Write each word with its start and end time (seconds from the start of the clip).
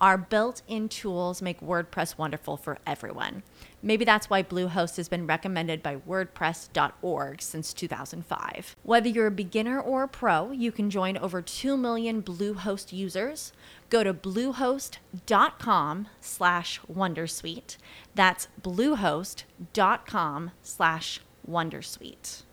Our 0.00 0.16
built 0.16 0.62
in 0.68 0.88
tools 0.88 1.42
make 1.42 1.60
WordPress 1.60 2.16
wonderful 2.16 2.56
for 2.56 2.78
everyone. 2.86 3.42
Maybe 3.82 4.04
that's 4.04 4.30
why 4.30 4.44
Bluehost 4.44 4.96
has 4.96 5.08
been 5.08 5.26
recommended 5.26 5.82
by 5.82 5.96
WordPress.org 5.96 7.42
since 7.42 7.72
2005. 7.72 8.76
Whether 8.84 9.08
you're 9.08 9.26
a 9.26 9.32
beginner 9.32 9.80
or 9.80 10.04
a 10.04 10.08
pro, 10.08 10.52
you 10.52 10.70
can 10.70 10.88
join 10.88 11.16
over 11.16 11.42
2 11.42 11.76
million 11.76 12.22
Bluehost 12.22 12.92
users. 12.92 13.52
Go 13.90 14.04
to 14.04 14.14
bluehost.com 14.14 16.08
slash 16.20 16.80
Wondersuite. 16.92 17.76
That's 18.14 18.48
bluehost.com 18.62 20.50
slash 20.62 21.20
Wondersuite. 21.48 22.44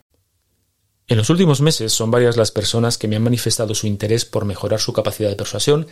En 1.07 1.17
los 1.17 1.29
últimos 1.29 1.61
meses 1.61 1.93
son 1.93 2.09
varias 2.09 2.35
las 2.35 2.49
personas 2.49 2.97
que 2.97 3.07
me 3.07 3.15
han 3.15 3.21
manifestado 3.21 3.75
su 3.75 3.85
interés 3.85 4.25
por 4.25 4.45
mejorar 4.45 4.79
su 4.79 4.91
capacidad 4.91 5.29
de 5.29 5.35
persuasión 5.35 5.85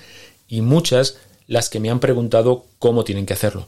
y 0.47 0.61
muchas 0.61 1.19
las 1.47 1.69
que 1.69 1.80
me 1.80 1.89
han 1.89 1.99
preguntado 1.99 2.66
cómo 2.80 3.03
tienen 3.03 3.25
que 3.25 3.33
hacerlo. 3.33 3.67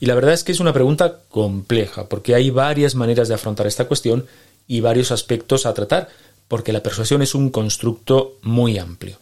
Y 0.00 0.06
la 0.06 0.14
verdad 0.14 0.34
es 0.34 0.42
que 0.42 0.52
es 0.52 0.60
una 0.60 0.72
pregunta 0.72 1.20
compleja, 1.28 2.08
porque 2.08 2.34
hay 2.34 2.50
varias 2.50 2.94
maneras 2.94 3.28
de 3.28 3.34
afrontar 3.34 3.66
esta 3.66 3.86
cuestión 3.86 4.26
y 4.66 4.80
varios 4.80 5.12
aspectos 5.12 5.64
a 5.64 5.74
tratar, 5.74 6.08
porque 6.48 6.72
la 6.72 6.82
persuasión 6.82 7.22
es 7.22 7.34
un 7.34 7.50
constructo 7.50 8.38
muy 8.42 8.78
amplio. 8.78 9.18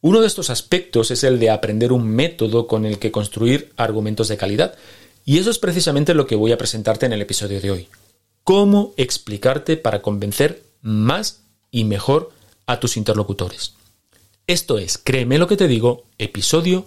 Uno 0.00 0.20
de 0.20 0.28
estos 0.28 0.50
aspectos 0.50 1.10
es 1.10 1.24
el 1.24 1.40
de 1.40 1.50
aprender 1.50 1.92
un 1.92 2.06
método 2.06 2.68
con 2.68 2.86
el 2.86 2.98
que 2.98 3.10
construir 3.10 3.72
argumentos 3.76 4.28
de 4.28 4.36
calidad, 4.36 4.76
y 5.24 5.38
eso 5.38 5.50
es 5.50 5.58
precisamente 5.58 6.14
lo 6.14 6.26
que 6.26 6.36
voy 6.36 6.52
a 6.52 6.58
presentarte 6.58 7.06
en 7.06 7.12
el 7.12 7.22
episodio 7.22 7.60
de 7.60 7.70
hoy. 7.70 7.88
Cómo 8.44 8.94
explicarte 8.96 9.76
para 9.76 10.00
convencer 10.00 10.62
más 10.80 11.40
y 11.70 11.84
mejor 11.84 12.30
a 12.66 12.78
tus 12.78 12.96
interlocutores. 12.96 13.74
Esto 14.46 14.78
es, 14.78 14.96
créeme 14.96 15.38
lo 15.38 15.48
que 15.48 15.56
te 15.56 15.68
digo, 15.68 16.04
episodio 16.18 16.86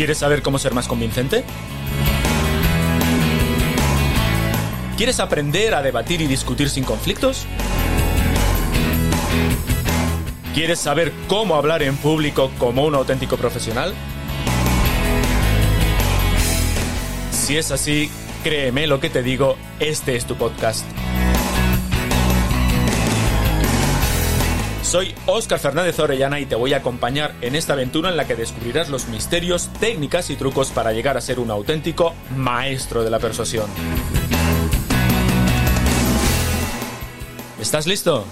¿Quieres 0.00 0.16
saber 0.16 0.40
cómo 0.40 0.58
ser 0.58 0.72
más 0.72 0.88
convincente? 0.88 1.44
¿Quieres 4.96 5.20
aprender 5.20 5.74
a 5.74 5.82
debatir 5.82 6.22
y 6.22 6.26
discutir 6.26 6.70
sin 6.70 6.84
conflictos? 6.84 7.44
¿Quieres 10.54 10.78
saber 10.80 11.12
cómo 11.28 11.54
hablar 11.54 11.82
en 11.82 11.98
público 11.98 12.50
como 12.56 12.86
un 12.86 12.94
auténtico 12.94 13.36
profesional? 13.36 13.92
Si 17.30 17.58
es 17.58 17.70
así, 17.70 18.10
créeme 18.42 18.86
lo 18.86 19.00
que 19.00 19.10
te 19.10 19.22
digo, 19.22 19.58
este 19.80 20.16
es 20.16 20.24
tu 20.24 20.34
podcast. 20.34 20.86
Soy 24.90 25.14
Óscar 25.26 25.60
Fernández 25.60 26.00
Orellana 26.00 26.40
y 26.40 26.46
te 26.46 26.56
voy 26.56 26.72
a 26.72 26.78
acompañar 26.78 27.36
en 27.42 27.54
esta 27.54 27.74
aventura 27.74 28.10
en 28.10 28.16
la 28.16 28.26
que 28.26 28.34
descubrirás 28.34 28.88
los 28.88 29.06
misterios, 29.06 29.70
técnicas 29.78 30.30
y 30.30 30.34
trucos 30.34 30.72
para 30.72 30.92
llegar 30.92 31.16
a 31.16 31.20
ser 31.20 31.38
un 31.38 31.52
auténtico 31.52 32.12
maestro 32.36 33.04
de 33.04 33.10
la 33.10 33.20
persuasión. 33.20 33.70
¿Estás 37.60 37.86
listo? 37.86 38.24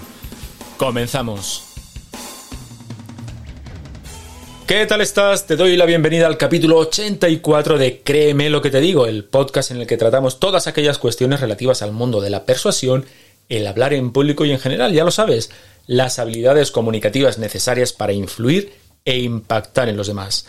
Comenzamos. 0.75 1.63
¿Qué 4.67 4.85
tal 4.85 4.99
estás? 4.99 5.47
Te 5.47 5.55
doy 5.55 5.77
la 5.77 5.85
bienvenida 5.85 6.27
al 6.27 6.35
capítulo 6.35 6.75
84 6.79 7.77
de 7.77 8.01
Créeme 8.01 8.49
lo 8.49 8.61
que 8.61 8.69
te 8.69 8.81
digo, 8.81 9.05
el 9.05 9.23
podcast 9.23 9.71
en 9.71 9.77
el 9.77 9.87
que 9.87 9.95
tratamos 9.95 10.41
todas 10.41 10.67
aquellas 10.67 10.97
cuestiones 10.97 11.39
relativas 11.39 11.81
al 11.83 11.93
mundo 11.93 12.19
de 12.19 12.31
la 12.31 12.43
persuasión, 12.43 13.05
el 13.47 13.65
hablar 13.65 13.93
en 13.93 14.11
público 14.11 14.43
y 14.43 14.51
en 14.51 14.59
general, 14.59 14.91
ya 14.91 15.05
lo 15.05 15.11
sabes, 15.11 15.51
las 15.89 16.19
habilidades 16.19 16.69
comunicativas 16.69 17.39
necesarias 17.39 17.93
para 17.93 18.13
influir 18.13 18.73
e 19.03 19.17
impactar 19.17 19.89
en 19.89 19.97
los 19.97 20.05
demás. 20.05 20.45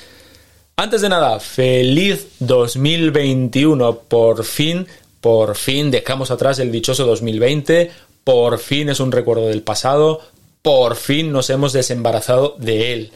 Antes 0.77 1.01
de 1.01 1.09
nada, 1.09 1.41
feliz 1.41 2.27
2021. 2.41 4.01
Por 4.01 4.45
fin, 4.45 4.87
por 5.23 5.57
fin 5.57 5.91
dejamos 5.91 6.31
atrás 6.31 6.59
el 6.59 6.71
dichoso 6.71 7.07
2020. 7.07 7.91
Por 8.23 8.59
fin 8.59 8.91
es 8.91 9.01
un 9.01 9.11
recuerdo 9.11 9.49
del 9.49 9.63
pasado. 9.63 10.21
Por 10.61 10.95
fin 10.95 11.33
nos 11.33 11.49
hemos 11.49 11.73
desembarazado 11.73 12.57
de 12.59 12.93
él. 12.93 13.13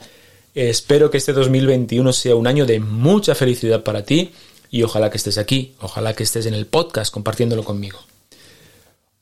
Espero 0.55 1.11
que 1.11 1.19
este 1.19 1.35
2021 1.35 2.11
sea 2.15 2.37
un 2.37 2.47
año 2.47 2.65
de 2.65 2.81
mucha 2.81 3.35
felicidad 3.35 3.83
para 3.83 4.03
ti 4.03 4.33
y 4.71 4.83
ojalá 4.83 5.11
que 5.11 5.19
estés 5.19 5.37
aquí, 5.37 5.75
ojalá 5.79 6.15
que 6.15 6.23
estés 6.23 6.47
en 6.47 6.55
el 6.55 6.65
podcast 6.65 7.13
compartiéndolo 7.13 7.65
conmigo. 7.65 7.99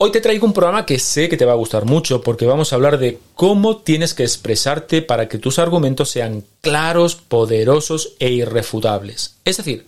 Hoy 0.05 0.11
te 0.11 0.21
traigo 0.21 0.45
un 0.47 0.53
programa 0.53 0.85
que 0.85 0.99
sé 0.99 1.29
que 1.29 1.37
te 1.37 1.45
va 1.45 1.53
a 1.53 1.55
gustar 1.55 1.85
mucho 1.85 2.23
porque 2.23 2.45
vamos 2.45 2.73
a 2.73 2.75
hablar 2.75 2.99
de 2.99 3.21
cómo 3.37 3.77
tienes 3.77 4.15
que 4.15 4.25
expresarte 4.25 5.01
para 5.01 5.29
que 5.29 5.39
tus 5.39 5.61
argumentos 5.61 6.11
sean 6.11 6.43
claros, 6.61 7.15
poderosos 7.15 8.15
e 8.19 8.31
irrefutables. 8.31 9.37
Es 9.45 9.59
decir, 9.59 9.87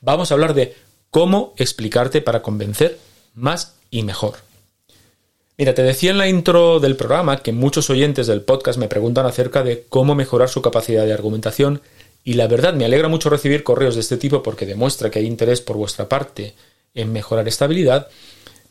vamos 0.00 0.32
a 0.32 0.34
hablar 0.34 0.54
de 0.54 0.74
cómo 1.10 1.54
explicarte 1.58 2.20
para 2.20 2.42
convencer 2.42 2.98
más 3.36 3.76
y 3.88 4.02
mejor. 4.02 4.38
Mira, 5.56 5.74
te 5.74 5.84
decía 5.84 6.10
en 6.10 6.18
la 6.18 6.26
intro 6.26 6.80
del 6.80 6.96
programa 6.96 7.36
que 7.36 7.52
muchos 7.52 7.88
oyentes 7.88 8.26
del 8.26 8.42
podcast 8.42 8.80
me 8.80 8.88
preguntan 8.88 9.26
acerca 9.26 9.62
de 9.62 9.84
cómo 9.88 10.16
mejorar 10.16 10.48
su 10.48 10.60
capacidad 10.60 11.06
de 11.06 11.12
argumentación 11.12 11.82
y 12.24 12.32
la 12.32 12.48
verdad 12.48 12.74
me 12.74 12.84
alegra 12.84 13.06
mucho 13.06 13.30
recibir 13.30 13.62
correos 13.62 13.94
de 13.94 14.00
este 14.00 14.16
tipo 14.16 14.42
porque 14.42 14.66
demuestra 14.66 15.08
que 15.08 15.20
hay 15.20 15.26
interés 15.26 15.60
por 15.60 15.76
vuestra 15.76 16.08
parte 16.08 16.56
en 16.94 17.12
mejorar 17.12 17.46
esta 17.46 17.66
habilidad 17.66 18.08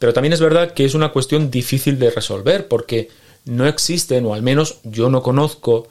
pero 0.02 0.14
también 0.14 0.34
es 0.34 0.40
verdad 0.40 0.74
que 0.74 0.84
es 0.84 0.96
una 0.96 1.12
cuestión 1.12 1.52
difícil 1.52 2.00
de 2.00 2.10
resolver 2.10 2.68
porque 2.68 3.08
no 3.46 3.68
existen, 3.68 4.26
o 4.26 4.34
al 4.34 4.42
menos 4.42 4.80
yo 4.82 5.12
no 5.12 5.22
conozco, 5.22 5.90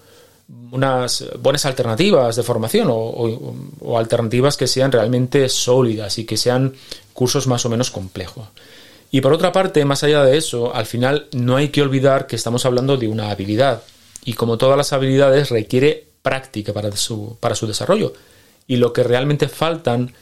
unas 0.73 1.27
buenas 1.39 1.65
alternativas 1.65 2.35
de 2.35 2.43
formación 2.43 2.89
o, 2.91 3.97
alternativas 3.97 4.57
que 4.57 4.67
sean 4.67 4.91
realmente 4.91 5.49
sólidas 5.49 6.19
y 6.19 6.25
que 6.25 6.37
sean 6.37 6.75
cursos 7.13 7.47
más 7.47 7.65
o 7.67 7.69
menos 7.69 7.93
complejos. 7.93 8.49
Y 9.13 9.21
por 9.21 9.33
otra 9.33 9.53
parte, 9.53 9.85
más 9.85 10.03
allá 10.03 10.25
de 10.25 10.37
eso, 10.37 10.75
al 10.75 10.87
final 10.87 11.29
no 11.31 11.55
hay 11.55 11.69
que 11.69 11.81
olvidar 11.81 12.27
que 12.27 12.35
estamos 12.35 12.67
hablando 12.67 12.97
de 12.97 13.07
una 13.07 13.31
habilidad 13.31 13.85
y 14.25 14.33
como 14.33 14.59
todas 14.59 14.77
las 14.77 14.93
habilidades 14.93 15.51
requiere 15.51 16.05
práctica 16.21 16.73
para 16.73 16.91
su, 16.97 17.37
para 17.39 17.55
su 17.55 17.69
desarrollo. 17.69 18.13
Y 18.67 18.75
lo 18.75 18.93
que 18.93 19.05
realmente 19.05 19.47
faltan 19.47 20.13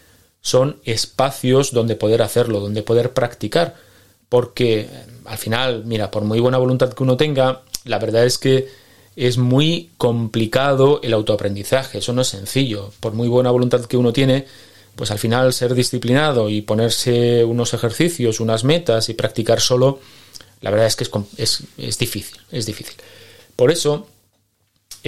son 0.48 0.76
espacios 0.84 1.72
donde 1.72 1.96
poder 1.96 2.22
hacerlo, 2.22 2.60
donde 2.60 2.82
poder 2.82 3.12
practicar, 3.12 3.76
porque 4.28 4.88
al 5.24 5.38
final, 5.38 5.84
mira, 5.84 6.10
por 6.10 6.24
muy 6.24 6.40
buena 6.40 6.58
voluntad 6.58 6.92
que 6.92 7.02
uno 7.02 7.16
tenga, 7.16 7.62
la 7.84 7.98
verdad 7.98 8.24
es 8.24 8.38
que 8.38 8.68
es 9.16 9.36
muy 9.36 9.90
complicado 9.98 11.00
el 11.02 11.12
autoaprendizaje, 11.12 11.98
eso 11.98 12.12
no 12.12 12.22
es 12.22 12.28
sencillo, 12.28 12.92
por 13.00 13.14
muy 13.14 13.28
buena 13.28 13.50
voluntad 13.50 13.84
que 13.84 13.96
uno 13.96 14.12
tiene, 14.12 14.46
pues 14.94 15.10
al 15.10 15.18
final 15.18 15.52
ser 15.52 15.74
disciplinado 15.74 16.48
y 16.48 16.62
ponerse 16.62 17.44
unos 17.44 17.74
ejercicios, 17.74 18.40
unas 18.40 18.64
metas 18.64 19.08
y 19.08 19.14
practicar 19.14 19.60
solo, 19.60 20.00
la 20.60 20.70
verdad 20.70 20.86
es 20.86 20.96
que 20.96 21.04
es, 21.04 21.10
es, 21.36 21.62
es 21.76 21.98
difícil, 21.98 22.38
es 22.50 22.66
difícil. 22.66 22.96
Por 23.54 23.70
eso, 23.70 24.06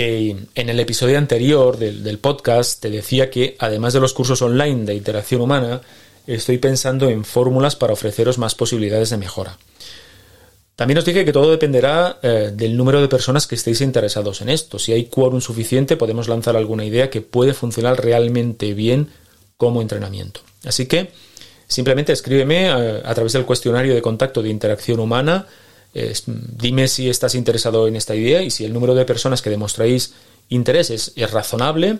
eh, 0.02 0.46
en 0.54 0.70
el 0.70 0.80
episodio 0.80 1.18
anterior 1.18 1.76
del, 1.76 2.18
podcast 2.18 2.80
te 2.80 2.88
decía 2.88 3.28
que 3.28 3.56
además 3.58 3.92
de 3.92 4.00
los 4.00 4.14
cursos 4.14 4.40
online 4.40 4.86
de 4.86 4.94
interacción 4.94 5.42
humana, 5.42 5.82
estoy 6.26 6.56
pensando 6.56 7.10
en 7.10 7.22
fórmulas 7.22 7.76
para 7.76 7.92
ofreceros 7.92 8.38
más 8.38 8.54
posibilidades 8.54 9.10
de 9.10 9.18
mejora. 9.18 9.58
También 10.74 10.96
os 10.96 11.04
dije 11.04 11.26
que 11.26 11.34
todo 11.34 11.50
dependerá 11.50 12.18
eh, 12.22 12.50
del 12.54 12.78
número 12.78 13.02
de 13.02 13.08
personas 13.08 13.46
que 13.46 13.56
estéis 13.56 13.82
interesados 13.82 14.40
en 14.40 14.48
esto. 14.48 14.78
Si 14.78 14.92
hay 14.94 15.04
quórum 15.04 15.42
suficiente, 15.42 15.98
podemos 15.98 16.28
lanzar 16.28 16.56
alguna 16.56 16.86
idea 16.86 17.10
que 17.10 17.20
puede 17.20 17.52
funcionar 17.52 18.02
realmente 18.02 18.72
bien 18.72 19.08
como 19.58 19.82
entrenamiento. 19.82 20.40
Así 20.64 20.86
que 20.86 21.10
simplemente 21.66 22.14
escríbeme 22.14 22.68
eh, 22.68 23.02
a 23.04 23.14
través 23.14 23.34
del 23.34 23.44
cuestionario 23.44 23.94
de 23.94 24.00
contacto 24.00 24.40
de 24.40 24.48
interacción 24.48 24.98
humana 24.98 25.46
dime 25.92 26.88
si 26.88 27.08
estás 27.08 27.34
interesado 27.34 27.88
en 27.88 27.96
esta 27.96 28.14
idea 28.14 28.42
y 28.42 28.50
si 28.50 28.64
el 28.64 28.72
número 28.72 28.94
de 28.94 29.04
personas 29.04 29.42
que 29.42 29.50
demostráis 29.50 30.14
interés 30.48 30.90
es, 30.90 31.12
razonable, 31.30 31.98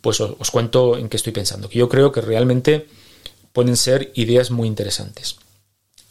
pues 0.00 0.20
os, 0.20 0.50
cuento 0.50 0.96
en 0.96 1.08
qué 1.08 1.16
estoy 1.16 1.32
pensando, 1.32 1.68
que 1.68 1.78
yo 1.78 1.88
creo 1.88 2.12
que 2.12 2.20
realmente 2.20 2.86
pueden 3.52 3.76
ser 3.76 4.10
ideas 4.14 4.50
muy 4.50 4.66
interesantes. 4.66 5.36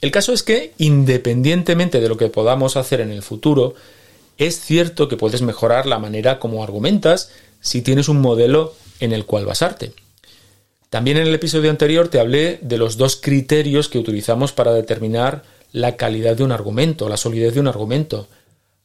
El 0.02 0.12
caso 0.12 0.32
es 0.32 0.44
que, 0.44 0.74
independientemente 0.78 2.00
de 2.00 2.08
lo 2.08 2.18
que 2.18 2.30
podamos 2.30 2.78
hacer 2.78 3.02
en 3.02 3.12
el 3.12 3.22
futuro, 3.22 3.76
es 4.38 4.60
cierto 4.62 5.10
que 5.10 5.18
puedes 5.18 5.42
mejorar 5.42 5.86
la 5.86 6.00
manera 6.00 6.40
como 6.40 6.64
argumentas 6.64 7.32
si 7.60 7.82
tienes 7.82 8.08
un 8.08 8.22
modelo 8.22 8.76
en 9.02 9.12
el 9.12 9.26
cual 9.26 9.46
basarte. 9.46 9.92
También 10.90 11.18
en 11.18 11.28
el 11.28 11.36
episodio 11.36 11.70
anterior 11.70 12.08
te 12.08 12.20
hablé 12.20 12.60
de 12.62 12.78
los 12.78 12.98
dos 12.98 13.18
criterios 13.18 13.90
que 13.90 14.00
utilizamos 14.00 14.54
para 14.54 14.74
determinar 14.74 15.44
la 15.72 15.96
calidad 15.96 16.36
de 16.36 16.44
un 16.44 16.52
argumento, 16.52 17.10
la 17.10 17.18
solidez 17.18 17.54
de 17.54 17.60
un 17.60 17.68
argumento. 17.68 18.28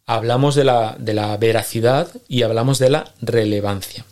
Hablamos 0.06 0.54
de 0.54 0.64
la, 0.64 0.96
de 0.98 1.14
la 1.14 1.36
veracidad 1.36 2.08
y 2.28 2.42
hablamos 2.42 2.78
de 2.78 2.90
la 2.90 3.12
relevancia. 3.20 4.04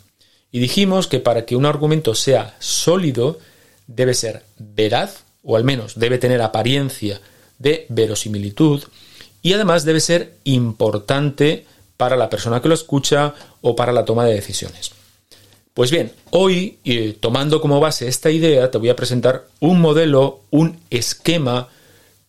Y 0.51 0.59
dijimos 0.59 1.07
que 1.07 1.19
para 1.19 1.45
que 1.45 1.55
un 1.55 1.65
argumento 1.65 2.15
sea 2.15 2.55
sólido, 2.59 3.39
debe 3.87 4.13
ser 4.13 4.43
veraz, 4.57 5.23
o 5.43 5.55
al 5.55 5.63
menos 5.63 5.99
debe 5.99 6.17
tener 6.17 6.41
apariencia 6.41 7.21
de 7.59 7.85
verosimilitud, 7.89 8.83
y 9.41 9.53
además 9.53 9.83
debe 9.83 9.99
ser 9.99 10.35
importante 10.43 11.65
para 11.97 12.15
la 12.15 12.29
persona 12.29 12.61
que 12.61 12.69
lo 12.69 12.73
escucha 12.73 13.33
o 13.61 13.75
para 13.75 13.91
la 13.91 14.05
toma 14.05 14.25
de 14.25 14.33
decisiones. 14.33 14.91
Pues 15.73 15.89
bien, 15.89 16.11
hoy, 16.29 16.77
tomando 17.19 17.59
como 17.59 17.79
base 17.79 18.07
esta 18.07 18.29
idea, 18.29 18.69
te 18.69 18.77
voy 18.77 18.89
a 18.89 18.95
presentar 18.95 19.47
un 19.59 19.81
modelo, 19.81 20.41
un 20.51 20.79
esquema 20.91 21.69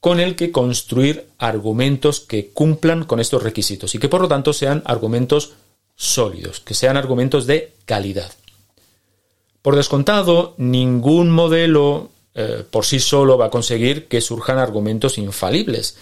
con 0.05 0.21
el 0.21 0.37
que 0.37 0.53
construir 0.53 1.29
argumentos 1.39 2.21
que 2.21 2.49
cumplan 2.49 3.05
con 3.05 3.21
estos 3.21 3.43
requisitos 3.43 3.95
y 3.95 3.99
que 3.99 4.11
por 4.11 4.21
lo 4.21 4.29
tanto 4.29 4.53
sean 4.53 4.83
argumentos 4.85 5.55
sólidos, 5.97 6.61
que 6.61 6.75
sean 6.75 6.99
argumentos 6.99 7.47
de 7.47 7.73
calidad. 7.87 8.31
Por 9.63 9.77
descontado, 9.77 10.57
ningún 10.59 11.31
modelo 11.31 12.11
eh, 12.35 12.65
por 12.71 12.85
sí 12.85 13.01
solo 13.01 13.39
va 13.39 13.47
a 13.47 13.51
conseguir 13.51 14.07
que 14.07 14.21
surjan 14.21 14.59
argumentos 14.59 15.17
infalibles. 15.17 15.97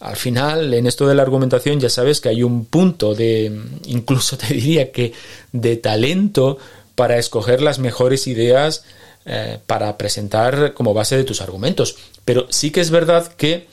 Al 0.00 0.16
final, 0.16 0.72
en 0.72 0.86
esto 0.86 1.06
de 1.06 1.14
la 1.14 1.20
argumentación 1.20 1.78
ya 1.80 1.90
sabes 1.90 2.22
que 2.22 2.30
hay 2.30 2.42
un 2.42 2.64
punto 2.64 3.14
de, 3.14 3.52
incluso 3.84 4.38
te 4.38 4.54
diría 4.54 4.90
que 4.90 5.12
de 5.52 5.76
talento 5.76 6.56
para 6.94 7.18
escoger 7.18 7.60
las 7.60 7.78
mejores 7.78 8.26
ideas 8.26 8.86
eh, 9.26 9.58
para 9.66 9.96
presentar 9.96 10.74
como 10.74 10.92
base 10.92 11.16
de 11.16 11.24
tus 11.24 11.40
argumentos. 11.40 11.96
Pero 12.26 12.46
sí 12.50 12.70
que 12.70 12.82
es 12.82 12.90
verdad 12.90 13.32
que 13.34 13.66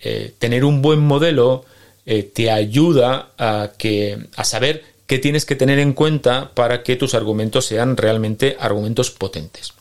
eh, 0.00 0.32
tener 0.38 0.64
un 0.64 0.80
buen 0.80 1.00
modelo 1.00 1.66
eh, 2.06 2.22
te 2.22 2.50
ayuda 2.50 3.28
a, 3.36 3.72
que, 3.76 4.28
a 4.34 4.44
saber 4.44 4.82
qué 5.06 5.18
tienes 5.18 5.44
que 5.44 5.56
tener 5.56 5.78
en 5.78 5.92
cuenta 5.92 6.52
para 6.54 6.82
que 6.82 6.96
tus 6.96 7.12
argumentos 7.14 7.66
sean 7.66 7.98
realmente 7.98 8.56
argumentos 8.58 9.10
potentes. 9.10 9.74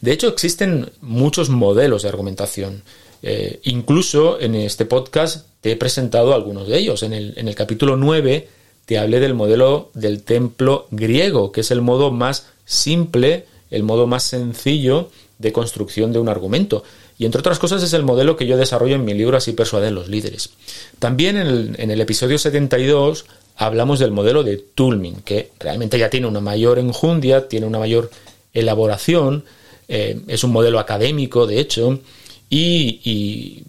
De 0.00 0.12
hecho, 0.12 0.28
existen 0.28 0.92
muchos 1.02 1.50
modelos 1.50 2.02
de 2.02 2.08
argumentación. 2.08 2.82
incluso 3.64 4.40
en 4.40 4.54
este 4.54 4.86
podcast 4.86 5.44
te 5.60 5.72
he 5.72 5.76
presentado 5.76 6.32
algunos 6.32 6.68
de 6.68 6.78
ellos. 6.78 7.02
En 7.02 7.12
el, 7.12 7.34
en 7.36 7.48
el 7.48 7.54
capítulo 7.54 7.96
9 7.96 8.48
te 8.86 8.96
hablé 8.96 9.20
del 9.20 9.34
modelo 9.34 9.90
del 9.92 10.22
templo 10.22 10.86
griego, 10.90 11.52
que 11.52 11.60
es 11.60 11.70
el 11.70 11.82
modo 11.82 12.10
más 12.10 12.46
simple 12.64 13.44
el 13.70 13.82
modo 13.82 14.06
más 14.06 14.24
sencillo 14.24 15.10
de 15.38 15.52
construcción 15.52 16.12
de 16.12 16.18
un 16.18 16.28
argumento. 16.28 16.82
Y 17.18 17.26
entre 17.26 17.40
otras 17.40 17.58
cosas 17.58 17.82
es 17.82 17.92
el 17.92 18.04
modelo 18.04 18.36
que 18.36 18.46
yo 18.46 18.56
desarrollo 18.56 18.94
en 18.94 19.04
mi 19.04 19.14
libro 19.14 19.36
Así 19.36 19.52
persuaden 19.52 19.94
los 19.94 20.08
líderes. 20.08 20.50
También 20.98 21.36
en 21.36 21.90
el, 21.90 22.00
episodio 22.00 22.38
72 22.38 23.26
hablamos 23.56 23.98
del 23.98 24.12
modelo 24.12 24.44
de 24.44 24.56
Tulmin, 24.56 25.16
que 25.22 25.50
realmente 25.58 25.98
ya 25.98 26.10
tiene 26.10 26.26
una 26.26 26.40
mayor 26.40 26.78
enjundia, 26.78 27.48
tiene 27.48 27.66
una 27.66 27.78
mayor 27.78 28.10
elaboración, 28.52 29.44
eh, 29.88 30.20
es 30.28 30.44
un 30.44 30.52
modelo 30.52 30.78
académico, 30.78 31.46
de 31.46 31.58
hecho, 31.58 32.00
y, 32.50 33.64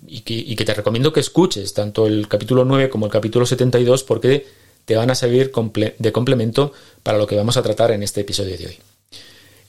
que, 0.56 0.66
te 0.66 0.74
recomiendo 0.74 1.12
que 1.12 1.20
escuches 1.20 1.74
tanto 1.74 2.08
el 2.08 2.28
capítulo 2.28 2.66
9 2.66 2.90
como 2.90 3.06
el 3.06 3.12
capítulo 3.12 3.46
72 3.46 4.04
porque 4.04 4.46
te 4.86 4.96
van 4.96 5.12
a 5.12 5.16
servir 5.16 5.52
de 5.98 6.12
complemento 6.12 6.72
para 7.04 7.18
lo 7.18 7.28
que 7.28 7.36
vamos 7.36 7.58
a 7.58 7.62
tratar 7.62 7.92
en 7.92 8.04
este 8.04 8.22
episodio 8.22 8.58
de 8.58 8.68
hoy. 8.68 8.78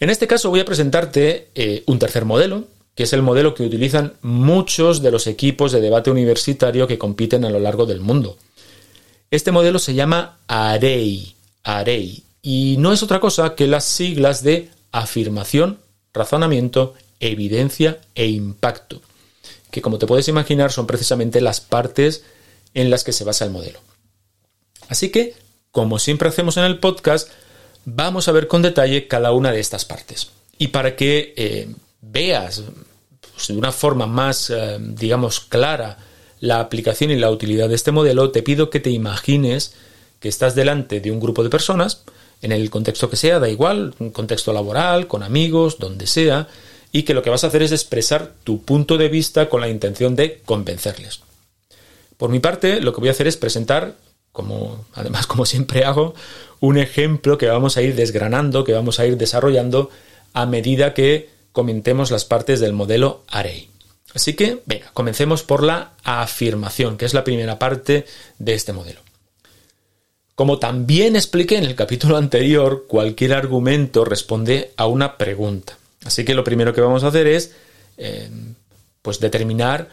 En 0.01 0.09
este 0.09 0.27
caso 0.27 0.49
voy 0.49 0.61
a 0.61 0.65
presentarte 0.65 1.51
eh, 1.55 1.83
un 1.87 1.99
tercer 1.99 2.25
modelo, 2.25 2.65
que 2.95 3.03
es 3.03 3.13
el 3.13 3.21
modelo 3.21 3.55
que 3.55 3.63
utilizan 3.65 4.15
muchos 4.23 5.03
de 5.03 5.11
los 5.11 5.27
equipos 5.27 5.73
de 5.73 5.83
debate 5.83 6.11
universitario 6.11 6.89
que 6.89 6.99
compiten 6.99 7.45
a 7.45 7.51
lo 7.51 7.61
largo 7.61 7.85
del 7.85 8.01
mundo. 8.01 8.39
Este 9.31 9.53
modelo 9.53 9.79
se 9.79 9.95
llama 9.95 10.39
AREI, 10.49 11.37
AREI, 11.65 12.25
y 12.43 12.77
no 12.79 12.95
es 12.95 13.03
otra 13.03 13.21
cosa 13.21 13.55
que 13.55 13.67
las 13.67 13.85
siglas 13.85 14.43
de 14.43 14.71
afirmación, 14.91 15.79
razonamiento, 16.15 16.95
evidencia 17.21 18.01
e 18.15 18.27
impacto, 18.27 19.03
que 19.71 19.83
como 19.83 19.99
te 19.99 20.07
puedes 20.07 20.29
imaginar 20.29 20.73
son 20.73 20.87
precisamente 20.87 21.43
las 21.43 21.61
partes 21.61 22.25
en 22.73 22.89
las 22.89 23.05
que 23.05 23.13
se 23.13 23.25
basa 23.25 23.45
el 23.45 23.51
modelo. 23.51 23.81
Así 24.89 25.11
que, 25.11 25.35
como 25.71 25.99
siempre 25.99 26.31
hacemos 26.31 26.57
en 26.57 26.65
el 26.65 26.79
podcast, 26.79 27.29
vamos 27.85 28.29
a 28.29 28.33
ver 28.33 28.47
con 28.47 28.63
detalle 28.63 29.09
cada 29.09 29.33
una 29.33 29.53
de 29.53 29.61
estas 29.61 29.85
partes. 29.85 30.31
Y 30.59 30.69
para 30.69 30.97
que 30.97 31.33
eh, 31.37 31.69
veas 32.01 32.63
pues, 33.21 33.49
de 33.49 33.57
una 33.57 33.73
forma 33.73 34.07
más, 34.07 34.51
eh, 34.51 34.79
digamos, 34.81 35.41
clara 35.41 35.99
la 36.41 36.61
aplicación 36.61 37.11
y 37.11 37.17
la 37.17 37.31
utilidad 37.31 37.69
de 37.69 37.75
este 37.75 37.93
modelo, 37.93 38.31
te 38.31 38.43
pido 38.43 38.71
que 38.71 38.81
te 38.81 38.91
imagines 38.91 39.75
que 40.21 40.29
estás 40.29 40.55
delante 40.55 41.01
de 41.01 41.11
un 41.11 41.21
grupo 41.21 41.43
de 41.43 41.51
personas, 41.51 42.03
en 42.43 42.53
el 42.53 42.71
contexto 42.71 43.11
que 43.11 43.17
sea, 43.17 43.39
da 43.39 43.49
igual, 43.49 43.95
un 43.99 44.11
contexto 44.11 44.53
laboral, 44.53 45.07
con 45.07 45.23
amigos, 45.23 45.79
donde 45.79 46.07
sea, 46.07 46.49
y 46.93 47.03
que 47.03 47.15
lo 47.15 47.23
que 47.23 47.31
vas 47.31 47.45
a 47.45 47.49
hacer 47.49 47.63
es 47.63 47.73
expresar 47.73 48.33
tu 48.45 48.63
punto 48.63 48.99
de 48.99 49.09
vista 49.09 49.49
con 49.49 49.61
la 49.61 49.69
intención 49.69 50.17
de 50.17 50.41
convencerles. 50.45 51.21
Por 52.17 52.31
mi 52.31 52.41
parte, 52.41 52.81
lo 52.81 52.93
que 52.93 53.01
voy 53.01 53.09
a 53.09 53.13
hacer 53.13 53.29
es 53.29 53.37
presentar, 53.37 53.95
como 54.33 54.85
además 54.95 55.27
como 55.27 55.47
siempre 55.47 55.85
hago, 55.85 56.15
un 56.61 56.79
ejemplo 56.79 57.39
que 57.39 57.47
vamos 57.47 57.77
a 57.77 57.83
ir 57.83 57.95
desgranando, 57.95 58.65
que 58.65 58.73
vamos 58.73 59.01
a 59.01 59.07
ir 59.07 59.17
desarrollando 59.17 59.91
a 60.33 60.47
medida 60.47 60.95
que 60.95 61.31
comentemos 61.53 62.11
las 62.11 62.25
partes 62.25 62.61
del 62.61 62.73
modelo 62.73 63.25
Array. 63.29 63.69
Así 64.15 64.35
que, 64.35 64.61
venga, 64.67 64.91
comencemos 64.93 65.43
por 65.43 65.63
la 65.63 65.93
afirmación, 66.03 66.97
que 66.97 67.05
es 67.05 67.15
la 67.15 67.25
primera 67.25 67.59
parte 67.59 68.07
de 68.39 68.55
este 68.55 68.73
modelo. 68.73 69.01
Como 70.35 70.59
también 70.59 71.17
expliqué 71.17 71.59
en 71.59 71.65
el 71.65 71.75
capítulo 71.75 72.17
anterior, 72.17 72.87
cualquier 72.89 73.35
argumento 73.35 74.05
responde 74.05 74.73
a 74.77 74.87
una 74.87 75.17
pregunta. 75.17 75.77
Así 76.05 76.25
que 76.25 76.35
lo 76.35 76.45
primero 76.45 76.73
que 76.73 76.81
vamos 76.81 77.05
a 77.05 77.09
hacer 77.09 77.27
es 77.27 77.53
eh, 77.99 78.29
pues 79.03 79.21
determinar 79.21 79.89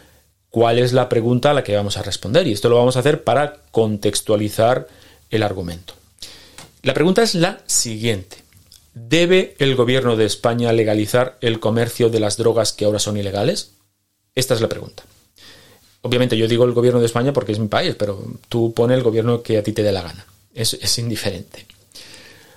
cuál 0.49 0.79
es 0.79 0.93
la 0.93 1.09
pregunta 1.09 1.51
a 1.51 1.53
la 1.53 1.63
que 1.63 1.75
vamos 1.75 1.97
a 1.97 2.03
responder. 2.03 2.47
Y 2.47 2.53
esto 2.53 2.69
lo 2.69 2.77
vamos 2.77 2.95
a 2.95 2.99
hacer 2.99 3.23
para 3.23 3.61
contextualizar 3.71 4.87
el 5.29 5.43
argumento. 5.43 5.93
La 6.83 6.93
pregunta 6.93 7.23
es 7.23 7.35
la 7.35 7.59
siguiente. 7.65 8.37
¿Debe 8.93 9.55
el 9.59 9.75
gobierno 9.75 10.15
de 10.15 10.25
España 10.25 10.71
legalizar 10.73 11.37
el 11.41 11.59
comercio 11.59 12.09
de 12.09 12.19
las 12.19 12.37
drogas 12.37 12.73
que 12.73 12.85
ahora 12.85 12.99
son 12.99 13.17
ilegales? 13.17 13.71
Esta 14.33 14.53
es 14.53 14.61
la 14.61 14.69
pregunta. 14.69 15.03
Obviamente 16.01 16.37
yo 16.37 16.47
digo 16.47 16.63
el 16.63 16.73
gobierno 16.73 16.99
de 16.99 17.05
España 17.05 17.33
porque 17.33 17.51
es 17.51 17.59
mi 17.59 17.67
país, 17.67 17.95
pero 17.95 18.23
tú 18.49 18.73
pone 18.73 18.93
el 18.93 19.03
gobierno 19.03 19.41
que 19.43 19.57
a 19.57 19.63
ti 19.63 19.73
te 19.73 19.83
dé 19.83 19.91
la 19.91 20.01
gana. 20.01 20.25
Es, 20.53 20.73
es 20.73 20.97
indiferente. 20.97 21.67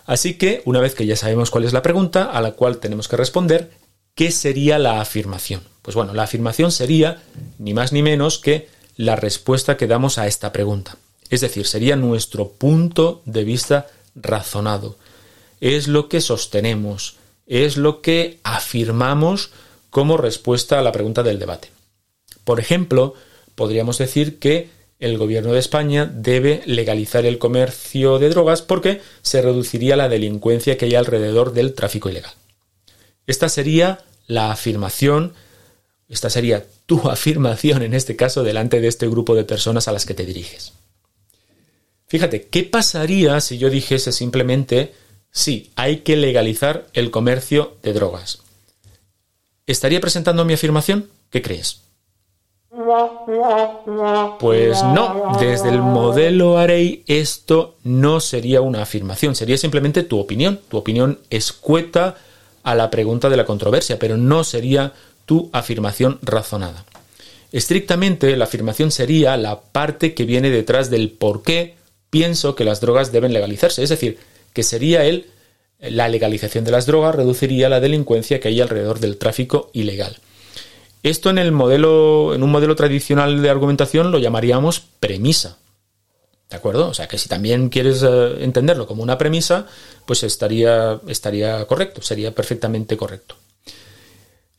Así 0.07 0.35
que, 0.35 0.63
una 0.65 0.81
vez 0.81 0.95
que 0.95 1.07
ya 1.07 1.17
sabemos 1.17 1.51
cuál 1.51 1.65
es 1.65 1.73
la 1.73 1.83
pregunta 1.83 2.25
a 2.25 2.41
la 2.41 2.53
cual 2.53 2.79
tenemos 2.79 3.07
que 3.09 3.17
responder, 3.17 3.71
¿qué 4.15 4.31
sería 4.31 4.79
la 4.79 5.01
afirmación? 5.01 5.63
Pues 5.83 5.95
bueno, 5.95 6.15
la 6.15 6.25
afirmación 6.25 6.73
sería 6.73 7.23
ni 7.59 7.75
más 7.75 7.93
ni 7.93 8.03
menos 8.03 8.39
que 8.39 8.69
la 8.97 9.17
respuesta 9.17 9.77
que 9.77 9.87
damos 9.87 10.19
a 10.19 10.27
esta 10.27 10.53
pregunta. 10.53 10.97
Es 11.31 11.41
decir, 11.41 11.67
sería 11.67 11.97
nuestro 11.97 12.51
punto 12.51 13.23
de 13.25 13.45
vista 13.45 13.87
razonado. 14.15 14.97
Es 15.61 15.89
lo 15.89 16.09
que 16.09 16.21
sostenemos, 16.21 17.17
es 17.47 17.77
lo 17.77 18.03
que 18.03 18.41
afirmamos 18.43 19.51
como 19.91 20.17
respuesta 20.17 20.79
a 20.79 20.83
la 20.83 20.93
pregunta 20.93 21.23
del 21.23 21.39
debate. 21.39 21.71
Por 22.45 22.61
ejemplo, 22.61 23.15
podríamos 23.55 23.99
decir 23.99 24.39
que 24.39 24.71
el 25.01 25.17
gobierno 25.17 25.53
de 25.53 25.59
España 25.59 26.05
debe 26.07 26.63
legalizar 26.67 27.25
el 27.25 27.39
comercio 27.39 28.19
de 28.19 28.29
drogas 28.29 28.61
porque 28.61 29.01
se 29.23 29.41
reduciría 29.41 29.97
la 29.97 30.09
delincuencia 30.09 30.77
que 30.77 30.85
hay 30.85 30.95
alrededor 30.95 31.53
del 31.53 31.75
tráfico 31.75 32.11
ilegal. 32.11 32.33
Esta 33.27 33.49
sería 33.49 34.05
la 34.27 34.53
afirmación, 34.53 35.33
esta 36.11 36.29
sería 36.29 36.67
tu 36.87 36.99
afirmación 37.11 37.83
en 37.83 37.95
este 37.95 38.17
caso 38.17 38.43
delante 38.43 38.81
de 38.81 38.89
este 38.89 39.09
grupo 39.09 39.35
de 39.35 39.45
personas 39.45 39.89
a 39.89 39.93
las 39.93 40.05
que 40.05 40.15
te 40.15 40.27
diriges. 40.27 40.75
Fíjate, 42.07 42.49
¿qué 42.49 42.65
pasaría 42.65 43.41
si 43.41 43.57
yo 43.57 43.71
dijese 43.71 44.11
simplemente, 44.11 44.93
sí, 45.31 45.71
hay 45.77 45.99
que 45.99 46.17
legalizar 46.17 46.89
el 46.93 47.13
comercio 47.13 47.77
de 47.85 47.93
drogas? 47.93 48.41
¿Estaría 49.65 50.01
presentando 50.01 50.45
mi 50.45 50.55
afirmación? 50.55 51.09
¿Qué 51.31 51.41
crees? 51.41 51.83
Pues 54.41 54.83
no, 54.83 55.37
desde 55.39 55.69
el 55.69 55.81
modelo 55.81 56.59
Arey 56.59 57.05
esto 57.07 57.77
no 57.85 58.21
sería 58.21 58.61
una 58.61 58.83
afirmación, 58.83 59.37
sería 59.37 59.57
simplemente 59.57 60.03
tu 60.03 60.19
opinión, 60.19 60.61
tu 60.69 60.79
opinión 60.79 61.21
escueta 61.31 62.17
a 62.63 62.75
la 62.75 62.91
pregunta 62.91 63.29
de 63.29 63.37
la 63.37 63.45
controversia, 63.45 63.99
pero 63.99 64.17
no 64.17 64.45
sería 64.45 64.93
tu 65.31 65.49
afirmación 65.53 66.19
razonada. 66.23 66.85
Estrictamente, 67.53 68.37
la 68.37 68.47
afirmación 68.47 68.91
sería 68.91 69.37
la 69.37 69.61
parte 69.61 70.13
que 70.13 70.25
viene 70.25 70.51
detrás 70.51 70.91
del 70.91 71.11
por 71.11 71.45
qué 71.45 71.77
pienso 72.11 72.57
que 72.57 72.65
las 72.65 72.81
drogas 72.81 73.13
deben 73.13 73.33
legalizarse, 73.33 73.81
es 73.85 73.91
decir, 73.91 74.19
que 74.53 74.65
sería 74.65 75.05
el 75.05 75.27
la 75.79 76.09
legalización 76.09 76.65
de 76.65 76.73
las 76.73 76.87
drogas 76.87 77.15
reduciría 77.15 77.69
la 77.69 77.79
delincuencia 77.79 78.41
que 78.41 78.49
hay 78.49 78.61
alrededor 78.61 78.99
del 78.99 79.19
tráfico 79.19 79.71
ilegal. 79.73 80.17
Esto 81.05 81.31
en 81.31 81.39
el 81.39 81.53
modelo, 81.53 82.35
en 82.35 82.43
un 82.43 82.51
modelo 82.51 82.75
tradicional 82.75 83.41
de 83.41 83.51
argumentación 83.51 84.11
lo 84.11 84.19
llamaríamos 84.19 84.81
premisa. 84.99 85.59
¿De 86.51 86.57
acuerdo? 86.57 86.89
O 86.89 86.95
sea 86.95 87.07
que 87.07 87.19
si 87.19 87.29
también 87.29 87.69
quieres 87.69 88.03
eh, 88.03 88.43
entenderlo 88.43 88.89
como 88.89 89.05
una 89.05 89.17
premisa, 89.17 89.69
pues 90.07 90.25
estaría, 90.25 91.01
estaría 91.07 91.65
correcto, 91.67 92.03
sería 92.03 92.35
perfectamente 92.35 92.97
correcto. 92.97 93.37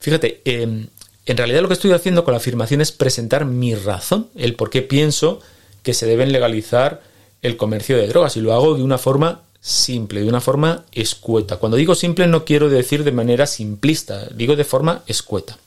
Fíjate, 0.02 0.42
em, 0.46 0.88
en 1.28 1.38
realidad 1.38 1.62
lo 1.62 1.68
que 1.68 1.76
estoy 1.76 1.92
haciendo 1.92 2.24
con 2.24 2.34
la 2.34 2.40
afirmación 2.40 2.82
es 2.82 2.92
presentar 2.92 3.46
mi 3.46 3.76
razón, 3.76 4.30
el 4.36 4.56
por 4.56 4.72
qué 4.72 4.82
pienso 4.82 5.40
que 5.84 5.94
se 5.94 6.08
deben 6.08 6.32
legalizar 6.32 7.02
el 7.44 7.56
comercio 7.56 7.98
de 7.98 8.08
drogas 8.08 8.36
y 8.36 8.42
lo 8.42 8.54
hago 8.54 8.74
de 8.74 8.82
una 8.82 8.98
forma 8.98 9.44
simple, 9.62 10.22
de 10.22 10.28
una 10.28 10.42
forma 10.42 10.86
escueta. 10.92 11.58
Cuando 11.58 11.78
digo 11.78 11.94
simple 11.94 12.26
no 12.26 12.46
quiero 12.46 12.68
decir 12.68 13.04
de 13.04 13.12
manera 13.12 13.46
simplista, 13.46 14.28
digo 14.36 14.56
de 14.56 14.64
forma 14.64 15.04
escueta. 15.06 15.60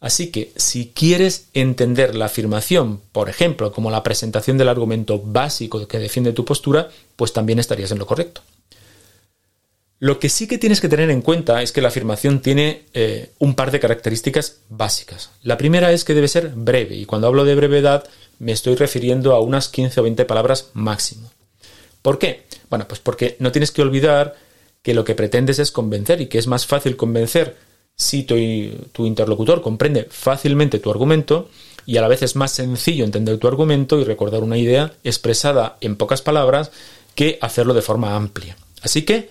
Así 0.00 0.30
que 0.30 0.52
si 0.54 0.92
quieres 0.94 1.46
entender 1.54 2.14
la 2.14 2.26
afirmación, 2.26 3.00
por 3.12 3.30
ejemplo, 3.30 3.72
como 3.72 3.90
la 3.90 4.02
presentación 4.02 4.58
del 4.58 4.68
argumento 4.68 5.18
básico 5.18 5.88
que 5.88 5.98
defiende 5.98 6.34
tu 6.34 6.44
postura, 6.44 6.90
pues 7.16 7.32
también 7.32 7.58
estarías 7.58 7.90
en 7.92 7.98
lo 7.98 8.06
correcto. 8.06 8.42
Lo 10.00 10.20
que 10.20 10.28
sí 10.28 10.46
que 10.46 10.58
tienes 10.58 10.80
que 10.80 10.88
tener 10.88 11.10
en 11.10 11.22
cuenta 11.22 11.60
es 11.60 11.72
que 11.72 11.80
la 11.80 11.88
afirmación 11.88 12.40
tiene 12.40 12.84
eh, 12.94 13.30
un 13.38 13.54
par 13.54 13.72
de 13.72 13.80
características 13.80 14.60
básicas. 14.68 15.30
La 15.42 15.58
primera 15.58 15.90
es 15.90 16.04
que 16.04 16.14
debe 16.14 16.28
ser 16.28 16.52
breve, 16.54 16.94
y 16.94 17.04
cuando 17.04 17.26
hablo 17.26 17.44
de 17.44 17.56
brevedad 17.56 18.04
me 18.38 18.52
estoy 18.52 18.76
refiriendo 18.76 19.34
a 19.34 19.40
unas 19.40 19.68
15 19.68 19.98
o 19.98 20.02
20 20.04 20.24
palabras 20.24 20.70
máximo. 20.72 21.30
¿Por 22.02 22.18
qué? 22.18 22.44
Bueno, 22.70 22.86
pues 22.86 23.00
porque 23.00 23.36
no 23.40 23.50
tienes 23.50 23.72
que 23.72 23.82
olvidar 23.82 24.36
que 24.82 24.94
lo 24.94 25.04
que 25.04 25.16
pretendes 25.16 25.58
es 25.58 25.72
convencer 25.72 26.20
y 26.20 26.26
que 26.26 26.38
es 26.38 26.46
más 26.46 26.66
fácil 26.66 26.96
convencer 26.96 27.56
si 27.96 28.22
tu, 28.22 28.36
interlocutor 29.04 29.60
comprende 29.60 30.06
fácilmente 30.08 30.78
tu 30.78 30.90
argumento 30.90 31.50
y 31.84 31.96
a 31.96 32.00
la 32.00 32.08
vez 32.08 32.22
es 32.22 32.36
más 32.36 32.52
sencillo 32.52 33.04
entender 33.04 33.38
tu 33.38 33.48
argumento 33.48 33.98
y 33.98 34.04
recordar 34.04 34.44
una 34.44 34.56
idea 34.56 34.92
expresada 35.02 35.76
en 35.80 35.96
pocas 35.96 36.22
palabras 36.22 36.70
que 37.16 37.38
hacerlo 37.40 37.74
de 37.74 37.82
forma 37.82 38.14
amplia. 38.14 38.56
Así 38.82 39.02
que 39.02 39.30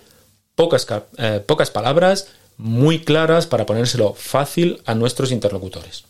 pocas, 0.58 0.88
eh, 1.18 1.40
pocas 1.46 1.70
palabras 1.70 2.26
muy 2.56 3.04
claras 3.04 3.46
para 3.46 3.64
ponérselo 3.64 4.14
fácil 4.14 4.82
a 4.86 4.96
nuestros 4.96 5.30
interlocutores. 5.30 6.02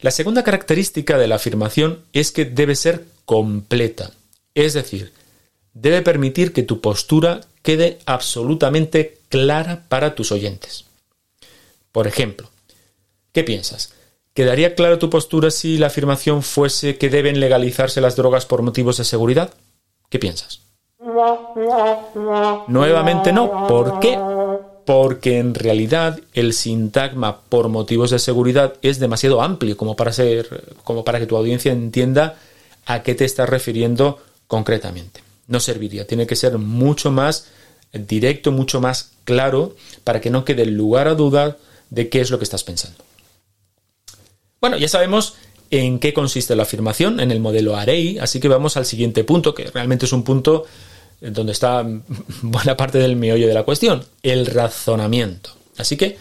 La 0.00 0.10
segunda 0.10 0.42
característica 0.42 1.18
de 1.18 1.28
la 1.28 1.34
afirmación 1.34 2.02
es 2.14 2.32
que 2.32 2.46
debe 2.46 2.74
ser 2.74 3.04
completa, 3.26 4.12
es 4.54 4.72
decir, 4.72 5.12
debe 5.74 6.00
permitir 6.00 6.54
que 6.54 6.62
tu 6.62 6.80
postura 6.80 7.42
quede 7.60 7.98
absolutamente 8.06 9.18
clara 9.28 9.84
para 9.86 10.14
tus 10.14 10.32
oyentes. 10.32 10.86
Por 11.92 12.06
ejemplo, 12.06 12.48
¿qué 13.32 13.44
piensas? 13.44 13.92
¿Quedaría 14.32 14.74
clara 14.74 14.98
tu 14.98 15.10
postura 15.10 15.50
si 15.50 15.76
la 15.76 15.88
afirmación 15.88 16.42
fuese 16.42 16.96
que 16.96 17.10
deben 17.10 17.38
legalizarse 17.38 18.00
las 18.00 18.16
drogas 18.16 18.46
por 18.46 18.62
motivos 18.62 18.96
de 18.96 19.04
seguridad? 19.04 19.52
¿Qué 20.08 20.18
piensas? 20.18 20.65
Nuevamente 22.68 23.32
no. 23.32 23.66
¿Por 23.66 24.00
qué? 24.00 24.18
Porque 24.84 25.38
en 25.38 25.54
realidad 25.54 26.18
el 26.32 26.52
sintagma 26.52 27.40
por 27.40 27.68
motivos 27.68 28.10
de 28.10 28.18
seguridad 28.18 28.74
es 28.82 28.98
demasiado 28.98 29.42
amplio 29.42 29.76
como 29.76 29.96
para 29.96 30.12
ser 30.12 30.76
como 30.84 31.04
para 31.04 31.18
que 31.18 31.26
tu 31.26 31.36
audiencia 31.36 31.72
entienda 31.72 32.36
a 32.86 33.02
qué 33.02 33.14
te 33.14 33.24
estás 33.24 33.48
refiriendo 33.48 34.18
concretamente. 34.46 35.22
No 35.48 35.60
serviría, 35.60 36.06
tiene 36.06 36.26
que 36.26 36.36
ser 36.36 36.58
mucho 36.58 37.10
más 37.10 37.48
directo, 37.92 38.52
mucho 38.52 38.80
más 38.80 39.12
claro 39.24 39.74
para 40.04 40.20
que 40.20 40.30
no 40.30 40.44
quede 40.44 40.66
lugar 40.66 41.08
a 41.08 41.14
dudas 41.14 41.56
de 41.90 42.08
qué 42.08 42.20
es 42.20 42.30
lo 42.30 42.38
que 42.38 42.44
estás 42.44 42.64
pensando. 42.64 42.98
Bueno, 44.60 44.76
ya 44.76 44.88
sabemos 44.88 45.34
en 45.70 45.98
qué 45.98 46.12
consiste 46.12 46.56
la 46.56 46.62
afirmación 46.62 47.20
en 47.20 47.30
el 47.30 47.40
modelo 47.40 47.76
AREI, 47.76 48.18
así 48.18 48.40
que 48.40 48.48
vamos 48.48 48.76
al 48.76 48.86
siguiente 48.86 49.24
punto, 49.24 49.54
que 49.54 49.64
realmente 49.70 50.06
es 50.06 50.12
un 50.12 50.22
punto 50.22 50.64
donde 51.20 51.52
está 51.52 51.84
buena 52.42 52.76
parte 52.76 52.98
del 52.98 53.16
meollo 53.16 53.46
de 53.46 53.54
la 53.54 53.64
cuestión, 53.64 54.04
el 54.22 54.46
razonamiento. 54.46 55.50
Así 55.76 55.96
que, 55.96 56.16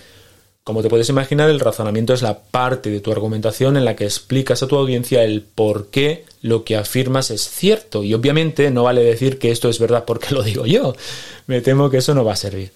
como 0.64 0.82
te 0.82 0.90
puedes 0.90 1.10
imaginar, 1.10 1.50
el 1.50 1.60
razonamiento 1.60 2.14
es 2.14 2.22
la 2.22 2.40
parte 2.40 2.90
de 2.90 3.00
tu 3.00 3.12
argumentación 3.12 3.78
en 3.78 3.86
la 3.86 3.96
que 3.96 4.06
explicas 4.06 4.64
a 4.64 4.68
tu 4.68 4.76
audiencia 4.76 5.24
el 5.24 5.42
por 5.42 5.88
qué 5.88 6.26
lo 6.42 6.64
que 6.64 6.76
afirmas 6.76 7.32
es 7.32 7.48
cierto. 7.48 8.04
Y 8.04 8.14
obviamente 8.14 8.72
no 8.72 8.84
vale 8.84 9.04
decir 9.04 9.38
que 9.38 9.52
esto 9.52 9.70
es 9.70 9.80
verdad 9.80 10.06
porque 10.06 10.34
lo 10.34 10.44
digo 10.44 10.66
yo. 10.66 10.96
Me 11.48 11.62
temo 11.62 11.90
que 11.90 11.98
eso 11.98 12.16
no 12.16 12.26
va 12.26 12.34
a 12.34 12.38
servir. 12.38 12.72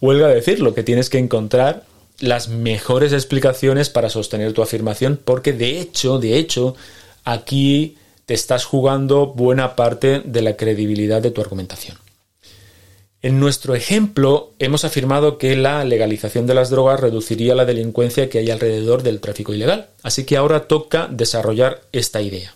Huelga 0.00 0.28
decir 0.28 0.60
lo 0.60 0.74
que 0.74 0.82
tienes 0.82 1.08
que 1.08 1.18
encontrar 1.18 1.84
las 2.20 2.48
mejores 2.48 3.12
explicaciones 3.12 3.90
para 3.90 4.10
sostener 4.10 4.52
tu 4.52 4.62
afirmación, 4.62 5.18
porque 5.22 5.52
de 5.52 5.80
hecho, 5.80 6.18
de 6.18 6.36
hecho, 6.36 6.76
aquí 7.24 7.96
te 8.26 8.34
estás 8.34 8.64
jugando 8.64 9.26
buena 9.28 9.76
parte 9.76 10.20
de 10.24 10.42
la 10.42 10.56
credibilidad 10.56 11.22
de 11.22 11.30
tu 11.30 11.40
argumentación. 11.40 11.98
En 13.22 13.40
nuestro 13.40 13.74
ejemplo, 13.74 14.52
hemos 14.58 14.84
afirmado 14.84 15.38
que 15.38 15.56
la 15.56 15.82
legalización 15.84 16.46
de 16.46 16.54
las 16.54 16.68
drogas 16.68 17.00
reduciría 17.00 17.54
la 17.54 17.64
delincuencia 17.64 18.28
que 18.28 18.38
hay 18.38 18.50
alrededor 18.50 19.02
del 19.02 19.20
tráfico 19.20 19.54
ilegal, 19.54 19.88
así 20.02 20.24
que 20.24 20.36
ahora 20.36 20.68
toca 20.68 21.08
desarrollar 21.10 21.80
esta 21.92 22.20
idea. 22.20 22.54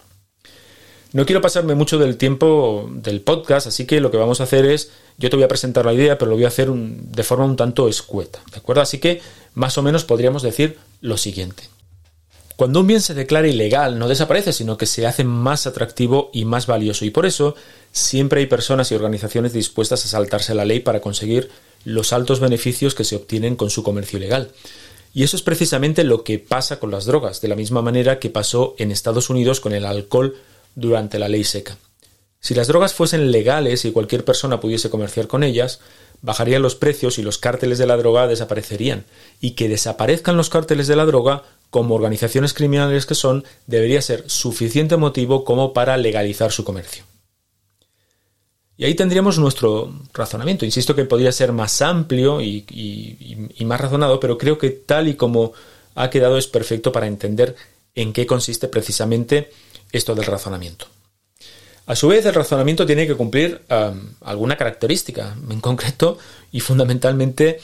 No 1.15 1.25
quiero 1.25 1.41
pasarme 1.41 1.75
mucho 1.75 1.99
del 1.99 2.19
tiempo 2.19 2.87
del 2.93 3.23
podcast, 3.23 3.67
así 3.67 3.87
que 3.87 4.03
lo 4.03 4.11
que 4.11 4.19
vamos 4.19 4.41
a 4.41 4.45
hacer 4.45 4.67
es, 4.67 4.91
yo 5.17 5.31
te 5.31 5.37
voy 5.37 5.45
a 5.45 5.49
presentar 5.49 5.87
la 5.87 5.95
idea, 5.95 6.19
pero 6.19 6.31
lo 6.31 6.37
voy 6.37 6.45
a 6.45 6.49
hacer 6.49 6.69
de 6.71 7.23
forma 7.23 7.47
un 7.47 7.57
tanto 7.57 7.89
escueta, 7.89 8.41
¿de 8.53 8.59
acuerdo? 8.59 8.83
Así 8.83 8.99
que 8.99 9.23
más 9.55 9.79
o 9.79 9.83
menos 9.83 10.05
podríamos 10.05 10.43
decir 10.43 10.77
lo 11.01 11.17
siguiente. 11.17 11.63
Cuando 12.59 12.81
un 12.81 12.89
bien 12.89 13.01
se 13.01 13.15
declara 13.15 13.47
ilegal, 13.47 14.01
no 14.01 14.09
desaparece, 14.09 14.53
sino 14.53 14.77
que 14.77 14.87
se 14.87 15.07
hace 15.07 15.23
más 15.23 15.69
atractivo 15.69 16.29
y 16.33 16.45
más 16.45 16.67
valioso. 16.67 17.05
Y 17.05 17.11
por 17.11 17.25
eso 17.25 17.55
siempre 17.93 18.41
hay 18.41 18.49
personas 18.49 18.91
y 18.91 18.97
organizaciones 18.97 19.53
dispuestas 19.53 20.05
a 20.05 20.09
saltarse 20.09 20.57
la 20.57 20.65
ley 20.65 20.81
para 20.81 21.01
conseguir 21.01 21.51
los 21.85 22.13
altos 22.13 22.41
beneficios 22.41 22.97
que 22.97 23.05
se 23.05 23.15
obtienen 23.15 23.55
con 23.55 23.71
su 23.71 23.85
comercio 23.85 24.19
ilegal. 24.19 24.51
Y 25.15 25.23
eso 25.23 25.37
es 25.37 25.43
precisamente 25.45 26.03
lo 26.03 26.25
que 26.25 26.41
pasa 26.41 26.81
con 26.81 26.91
las 26.91 27.05
drogas, 27.05 27.41
de 27.41 27.47
la 27.47 27.55
misma 27.55 27.81
manera 27.81 28.19
que 28.19 28.29
pasó 28.29 28.75
en 28.79 28.91
Estados 28.91 29.31
Unidos 29.31 29.61
con 29.61 29.73
el 29.73 29.87
alcohol 29.87 30.35
durante 30.75 31.21
la 31.21 31.29
ley 31.29 31.45
seca. 31.45 31.79
Si 32.41 32.55
las 32.55 32.67
drogas 32.67 32.93
fuesen 32.93 33.31
legales 33.31 33.85
y 33.85 33.93
cualquier 33.93 34.25
persona 34.25 34.59
pudiese 34.59 34.91
comerciar 34.91 35.29
con 35.29 35.45
ellas, 35.45 35.79
bajarían 36.23 36.63
los 36.63 36.75
precios 36.75 37.21
y 37.21 37.23
los 37.23 37.39
cárteles 37.39 37.79
de 37.79 37.87
la 37.87 37.97
droga 37.97 38.27
desaparecerían. 38.27 39.05
Y 39.41 39.53
que 39.53 39.69
desaparezcan 39.69 40.37
los 40.37 40.51
cárteles 40.51 40.89
de 40.89 40.97
la 40.97 41.05
droga, 41.05 41.45
como 41.71 41.95
organizaciones 41.95 42.55
criminales 42.55 43.07
que 43.07 43.15
son, 43.15 43.45
debería 43.67 44.01
ser 44.03 44.25
suficiente 44.27 44.97
motivo 44.97 45.45
como 45.45 45.73
para 45.73 45.97
legalizar 45.97 46.51
su 46.53 46.65
comercio. 46.65 47.05
Y 48.79 48.85
ahí 48.85 48.95
tendríamos 48.95 49.39
nuestro 49.39 49.93
razonamiento. 50.15 50.65
Insisto 50.65 50.95
que 50.95 51.05
podría 51.05 51.33
ser 51.33 51.53
más 51.53 51.83
amplio 51.83 52.41
y, 52.41 52.65
más 53.65 53.81
razonado, 53.81 54.21
pero 54.21 54.39
creo 54.39 54.57
que 54.57 54.71
tal 54.71 55.09
y 55.09 55.15
como 55.15 55.53
ha 55.97 56.09
quedado 56.11 56.39
es 56.39 56.47
perfecto 56.47 56.93
para 56.93 57.09
entender 57.09 57.57
en 57.97 58.13
qué 58.13 58.25
consiste 58.25 58.69
precisamente 58.69 59.51
esto 59.91 60.15
del 60.15 60.27
razonamiento. 60.27 60.87
A 61.87 61.97
su 61.97 62.07
vez, 62.07 62.25
el 62.25 62.35
razonamiento 62.35 62.87
tiene 62.87 63.07
que 63.07 63.17
cumplir 63.17 63.63
alguna 64.21 64.57
característica, 64.57 65.35
en 65.51 65.61
concreto 65.61 66.17
y 66.53 66.61
fundamentalmente 66.61 67.59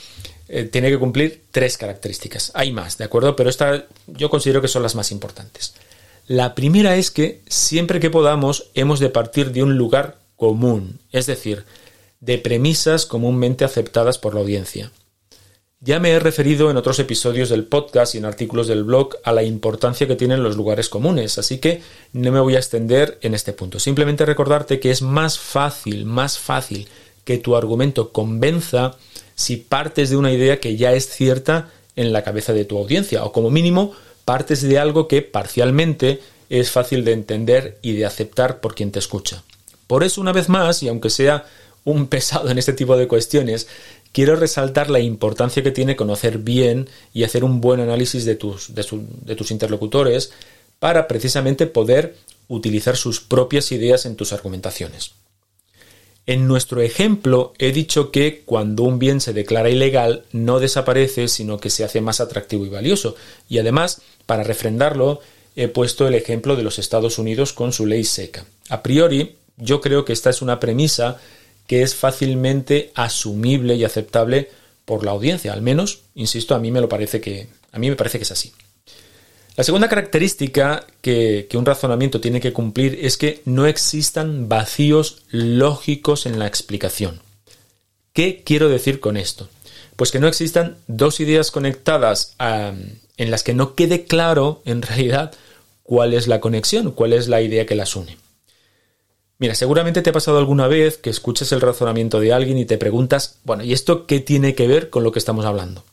eh, 0.47 0.63
tiene 0.65 0.89
que 0.89 0.99
cumplir 0.99 1.45
tres 1.51 1.77
características. 1.77 2.51
Hay 2.53 2.71
más, 2.71 2.97
¿de 2.97 3.05
acuerdo? 3.05 3.35
Pero 3.35 3.49
esta 3.49 3.85
yo 4.07 4.29
considero 4.29 4.61
que 4.61 4.67
son 4.67 4.83
las 4.83 4.95
más 4.95 5.11
importantes. 5.11 5.73
La 6.27 6.55
primera 6.55 6.95
es 6.95 7.11
que 7.11 7.41
siempre 7.47 7.99
que 7.99 8.09
podamos 8.09 8.71
hemos 8.73 8.99
de 8.99 9.09
partir 9.09 9.51
de 9.51 9.63
un 9.63 9.77
lugar 9.77 10.17
común, 10.35 10.99
es 11.11 11.25
decir, 11.27 11.65
de 12.19 12.37
premisas 12.37 13.05
comúnmente 13.05 13.63
aceptadas 13.63 14.17
por 14.17 14.33
la 14.33 14.41
audiencia. 14.41 14.91
Ya 15.79 15.99
me 15.99 16.09
he 16.11 16.19
referido 16.19 16.71
en 16.71 16.77
otros 16.77 16.97
episodios 16.97 17.49
del 17.49 17.65
podcast 17.65 18.15
y 18.15 18.17
en 18.17 18.25
artículos 18.25 18.67
del 18.67 18.83
blog 18.83 19.17
a 19.23 19.31
la 19.31 19.43
importancia 19.43 20.07
que 20.07 20.15
tienen 20.15 20.41
los 20.41 20.55
lugares 20.55 20.89
comunes, 20.89 21.37
así 21.37 21.59
que 21.59 21.83
no 22.11 22.31
me 22.31 22.39
voy 22.39 22.55
a 22.55 22.59
extender 22.59 23.19
en 23.21 23.35
este 23.35 23.53
punto. 23.53 23.77
Simplemente 23.77 24.25
recordarte 24.25 24.79
que 24.79 24.89
es 24.89 25.03
más 25.03 25.37
fácil, 25.37 26.05
más 26.05 26.39
fácil 26.39 26.87
que 27.25 27.37
tu 27.37 27.57
argumento 27.57 28.13
convenza 28.13 28.95
si 29.35 29.57
partes 29.57 30.09
de 30.09 30.15
una 30.15 30.31
idea 30.31 30.61
que 30.61 30.77
ya 30.77 30.93
es 30.93 31.09
cierta 31.09 31.69
en 31.97 32.13
la 32.13 32.23
cabeza 32.23 32.53
de 32.53 32.65
tu 32.65 32.77
audiencia, 32.77 33.25
o 33.25 33.33
como 33.33 33.49
mínimo 33.49 33.91
partes 34.23 34.61
de 34.61 34.79
algo 34.79 35.07
que 35.07 35.21
parcialmente 35.21 36.21
es 36.49 36.71
fácil 36.71 37.03
de 37.03 37.13
entender 37.13 37.77
y 37.81 37.93
de 37.93 38.05
aceptar 38.05 38.59
por 38.59 38.75
quien 38.75 38.91
te 38.91 38.99
escucha. 38.99 39.43
Por 39.87 40.03
eso, 40.03 40.21
una 40.21 40.31
vez 40.31 40.49
más, 40.49 40.81
y 40.83 40.87
aunque 40.87 41.09
sea 41.09 41.45
un 41.83 42.07
pesado 42.09 42.49
en 42.49 42.57
este 42.57 42.73
tipo 42.73 42.97
de 42.97 43.07
cuestiones, 43.07 43.67
quiero 44.11 44.35
resaltar 44.35 44.89
la 44.89 44.99
importancia 44.99 45.63
que 45.63 45.71
tiene 45.71 45.95
conocer 45.95 46.37
bien 46.37 46.89
y 47.13 47.23
hacer 47.23 47.43
un 47.43 47.61
buen 47.61 47.79
análisis 47.79 48.25
de 48.25 48.35
tus, 48.35 48.73
de, 48.73 48.85
de 49.23 49.35
tus 49.35 49.51
interlocutores 49.51 50.31
para 50.79 51.07
precisamente 51.07 51.67
poder 51.67 52.15
utilizar 52.47 52.95
sus 52.95 53.19
propias 53.21 53.71
ideas 53.71 54.05
en 54.05 54.15
tus 54.15 54.33
argumentaciones. 54.33 55.11
En 56.27 56.47
nuestro 56.47 56.81
ejemplo 56.81 57.53
he 57.59 57.71
dicho 57.71 58.11
que 58.11 58.41
cuando 58.45 58.83
un 58.83 58.97
bien 58.97 59.21
se 59.21 59.33
declara 59.33 59.69
ilegal 59.69 60.25
no 60.31 60.59
desaparece, 60.59 61.27
sino 61.27 61.59
que 61.59 61.69
se 61.69 61.83
hace 61.83 62.01
más 62.01 62.19
atractivo 62.19 62.65
y 62.65 62.69
valioso. 62.69 63.15
Y 63.47 63.59
además, 63.59 64.01
para 64.25 64.43
refrendarlo, 64.43 65.21
he 65.55 65.67
puesto 65.67 66.07
el 66.07 66.15
ejemplo 66.15 66.55
de 66.55 66.63
los 66.63 66.79
Estados 66.79 67.19
Unidos 67.19 67.53
con 67.53 67.71
su 67.71 67.85
ley 67.85 68.03
seca. 68.03 68.45
A 68.69 68.81
priori, 68.81 69.35
yo 69.57 69.81
creo 69.81 70.03
que 70.03 70.13
esta 70.13 70.31
es 70.31 70.41
una 70.41 70.59
premisa 70.59 71.17
que 71.67 71.83
es 71.83 71.95
fácilmente 71.95 72.91
asumible 72.95 73.75
y 73.75 73.83
aceptable 73.83 74.49
por 74.85 75.05
la 75.05 75.11
audiencia. 75.11 75.53
Al 75.53 75.61
menos, 75.61 76.01
insisto, 76.15 76.55
a 76.55 76.59
mí 76.59 76.71
me 76.71 76.81
lo 76.81 76.89
parece 76.89 77.21
que 77.21 77.47
a 77.71 77.77
mí 77.77 77.89
me 77.89 77.95
parece 77.95 78.17
que 78.17 78.23
es 78.23 78.31
así. 78.31 78.53
La 79.57 79.63
segunda 79.63 79.87
característica 79.87 80.85
que, 81.01 81.47
un 81.53 81.65
razonamiento 81.65 82.19
tiene 82.19 82.41
que 82.41 82.51
cumplir 82.51 82.99
es 83.01 83.17
que 83.17 83.41
no 83.45 83.65
existan 83.65 84.49
vacíos 84.49 85.23
lógicos 85.29 86.25
en 86.25 86.39
la 86.39 86.47
explicación. 86.47 87.21
¿Qué 88.11 88.43
quiero 88.45 88.67
decir 88.67 88.99
con 88.99 89.15
esto? 89.15 89.47
Pues 89.95 90.11
que 90.11 90.19
no 90.19 90.27
existan 90.27 90.77
dos 90.87 91.21
ideas 91.21 91.51
conectadas 91.51 92.35
en 92.37 93.31
las 93.31 93.43
que 93.43 93.53
no 93.53 93.75
quede 93.75 94.03
claro, 94.03 94.61
en 94.65 94.81
realidad, 94.81 95.33
cuál 95.83 96.13
es 96.13 96.27
la 96.27 96.41
conexión, 96.41 96.91
cuál 96.91 97.13
es 97.13 97.29
la 97.29 97.41
idea 97.41 97.65
que 97.65 97.75
las 97.75 97.95
une. 97.95 98.17
Mira, 99.37 99.55
seguramente 99.55 100.01
te 100.01 100.09
ha 100.09 100.13
pasado 100.13 100.37
alguna 100.37 100.67
vez 100.67 100.97
que 100.97 101.09
escuchas 101.09 101.53
el 101.53 101.61
razonamiento 101.61 102.19
de 102.19 102.33
alguien 102.33 102.57
y 102.57 102.65
te 102.65 102.77
preguntas, 102.77 103.39
bueno, 103.43 103.63
¿y 103.63 103.71
esto 103.71 104.05
qué 104.05 104.19
tiene 104.19 104.53
que 104.53 104.67
ver 104.67 104.89
con 104.89 105.03
lo 105.03 105.13
que 105.13 105.19
estamos 105.19 105.45
hablando? 105.45 105.83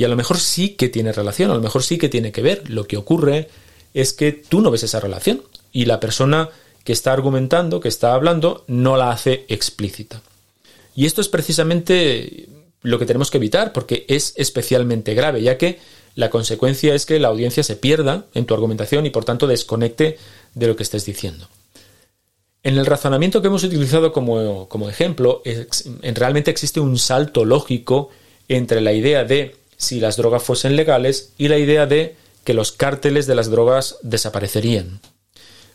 Y 0.00 0.04
a 0.04 0.08
lo 0.08 0.16
mejor 0.16 0.38
sí 0.38 0.70
que 0.70 0.88
tiene 0.88 1.12
relación, 1.12 1.50
a 1.50 1.54
lo 1.54 1.60
mejor 1.60 1.82
sí 1.82 1.98
que 1.98 2.08
tiene 2.08 2.32
que 2.32 2.40
ver. 2.40 2.70
Lo 2.70 2.86
que 2.86 2.96
ocurre 2.96 3.50
es 3.92 4.14
que 4.14 4.32
tú 4.32 4.62
no 4.62 4.70
ves 4.70 4.82
esa 4.82 4.98
relación 4.98 5.42
y 5.72 5.84
la 5.84 6.00
persona 6.00 6.48
que 6.84 6.94
está 6.94 7.12
argumentando, 7.12 7.80
que 7.80 7.88
está 7.88 8.14
hablando, 8.14 8.64
no 8.66 8.96
la 8.96 9.10
hace 9.10 9.44
explícita. 9.48 10.22
Y 10.96 11.04
esto 11.04 11.20
es 11.20 11.28
precisamente 11.28 12.48
lo 12.80 12.98
que 12.98 13.04
tenemos 13.04 13.30
que 13.30 13.36
evitar 13.36 13.74
porque 13.74 14.06
es 14.08 14.32
especialmente 14.38 15.12
grave, 15.12 15.42
ya 15.42 15.58
que 15.58 15.78
la 16.14 16.30
consecuencia 16.30 16.94
es 16.94 17.04
que 17.04 17.18
la 17.18 17.28
audiencia 17.28 17.62
se 17.62 17.76
pierda 17.76 18.24
en 18.32 18.46
tu 18.46 18.54
argumentación 18.54 19.04
y 19.04 19.10
por 19.10 19.26
tanto 19.26 19.46
desconecte 19.46 20.16
de 20.54 20.66
lo 20.66 20.76
que 20.76 20.82
estés 20.82 21.04
diciendo. 21.04 21.46
En 22.62 22.78
el 22.78 22.86
razonamiento 22.86 23.42
que 23.42 23.48
hemos 23.48 23.64
utilizado 23.64 24.14
como, 24.14 24.66
como 24.66 24.88
ejemplo, 24.88 25.42
realmente 26.14 26.50
existe 26.50 26.80
un 26.80 26.96
salto 26.98 27.44
lógico 27.44 28.08
entre 28.48 28.80
la 28.80 28.94
idea 28.94 29.24
de 29.24 29.59
si 29.80 29.98
las 29.98 30.18
drogas 30.18 30.42
fuesen 30.42 30.76
legales 30.76 31.32
y 31.38 31.48
la 31.48 31.56
idea 31.56 31.86
de 31.86 32.14
que 32.44 32.52
los 32.52 32.70
cárteles 32.70 33.26
de 33.26 33.34
las 33.34 33.50
drogas 33.50 33.96
desaparecerían. 34.02 35.00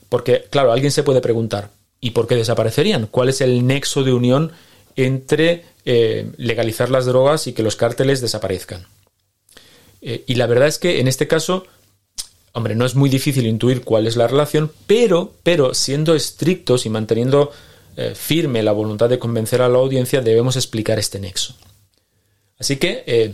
Porque, 0.09 0.45
claro, 0.51 0.71
alguien 0.71 0.91
se 0.91 1.01
puede 1.01 1.21
preguntar, 1.21 1.71
¿y 1.99 2.11
por 2.11 2.27
qué 2.27 2.35
desaparecerían? 2.35 3.07
¿Cuál 3.07 3.29
es 3.29 3.41
el 3.41 3.65
nexo 3.65 4.03
de 4.03 4.13
unión 4.13 4.51
entre 4.95 5.65
eh, 5.85 6.31
legalizar 6.37 6.91
las 6.91 7.07
drogas 7.07 7.47
y 7.47 7.53
que 7.53 7.63
los 7.63 7.75
cárteles 7.75 8.21
desaparezcan? 8.21 8.85
Eh, 10.01 10.23
y 10.27 10.35
la 10.35 10.45
verdad 10.45 10.67
es 10.67 10.77
que 10.77 10.99
en 10.99 11.07
este 11.07 11.27
caso, 11.27 11.65
hombre, 12.53 12.75
no 12.75 12.85
es 12.85 12.93
muy 12.93 13.09
difícil 13.09 13.47
intuir 13.47 13.81
cuál 13.81 14.05
es 14.05 14.17
la 14.17 14.27
relación, 14.27 14.71
pero, 14.85 15.33
pero 15.41 15.73
siendo 15.73 16.13
estrictos 16.13 16.85
y 16.85 16.91
manteniendo 16.91 17.51
eh, 17.97 18.13
firme 18.13 18.61
la 18.61 18.71
voluntad 18.71 19.09
de 19.09 19.17
convencer 19.17 19.63
a 19.63 19.67
la 19.69 19.79
audiencia, 19.79 20.21
debemos 20.21 20.57
explicar 20.57 20.99
este 20.99 21.19
nexo. 21.19 21.55
Así 22.59 22.77
que 22.77 23.33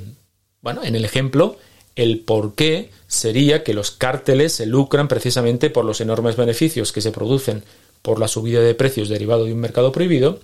bueno, 0.61 0.83
en 0.83 0.95
el 0.95 1.05
ejemplo, 1.05 1.57
el 1.95 2.19
por 2.19 2.55
qué 2.55 2.89
sería 3.07 3.63
que 3.63 3.73
los 3.73 3.91
cárteles 3.91 4.53
se 4.53 4.65
lucran 4.65 5.07
precisamente 5.07 5.69
por 5.69 5.85
los 5.85 6.01
enormes 6.01 6.35
beneficios 6.35 6.91
que 6.91 7.01
se 7.01 7.11
producen 7.11 7.63
por 8.01 8.19
la 8.19 8.27
subida 8.27 8.61
de 8.61 8.75
precios 8.75 9.09
derivado 9.09 9.45
de 9.45 9.53
un 9.53 9.59
mercado 9.59 9.91
prohibido. 9.91 10.39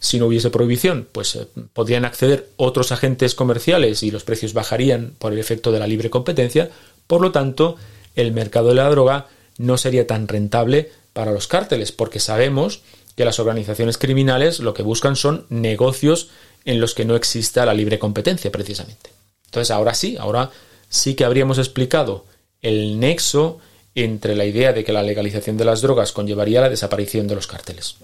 Si 0.00 0.18
no 0.18 0.26
hubiese 0.26 0.50
prohibición, 0.50 1.08
pues 1.10 1.34
eh, 1.36 1.46
podrían 1.72 2.04
acceder 2.04 2.48
otros 2.56 2.92
agentes 2.92 3.34
comerciales 3.34 4.02
y 4.02 4.10
los 4.10 4.24
precios 4.24 4.52
bajarían 4.52 5.14
por 5.18 5.32
el 5.32 5.38
efecto 5.38 5.72
de 5.72 5.80
la 5.80 5.86
libre 5.86 6.10
competencia. 6.10 6.70
Por 7.06 7.20
lo 7.20 7.32
tanto, 7.32 7.76
el 8.14 8.32
mercado 8.32 8.68
de 8.68 8.74
la 8.74 8.90
droga 8.90 9.26
no 9.58 9.76
sería 9.76 10.06
tan 10.06 10.28
rentable 10.28 10.90
para 11.12 11.32
los 11.32 11.48
cárteles, 11.48 11.90
porque 11.90 12.20
sabemos 12.20 12.82
que 13.16 13.24
las 13.24 13.40
organizaciones 13.40 13.98
criminales 13.98 14.60
lo 14.60 14.74
que 14.74 14.84
buscan 14.84 15.16
son 15.16 15.46
negocios 15.48 16.28
en 16.64 16.80
los 16.80 16.94
que 16.94 17.04
no 17.04 17.16
exista 17.16 17.66
la 17.66 17.74
libre 17.74 17.98
competencia, 17.98 18.52
precisamente. 18.52 19.17
Entonces, 19.48 19.70
ahora 19.70 19.94
sí, 19.94 20.16
ahora 20.18 20.50
sí 20.88 21.14
que 21.14 21.24
habríamos 21.24 21.58
explicado 21.58 22.26
el 22.60 23.00
nexo 23.00 23.58
entre 23.94 24.36
la 24.36 24.44
idea 24.44 24.72
de 24.72 24.84
que 24.84 24.92
la 24.92 25.02
legalización 25.02 25.56
de 25.56 25.64
las 25.64 25.80
drogas 25.80 26.12
conllevaría 26.12 26.60
la 26.60 26.68
desaparición 26.68 27.26
de 27.26 27.34
los 27.34 27.46
cárteles. 27.46 27.96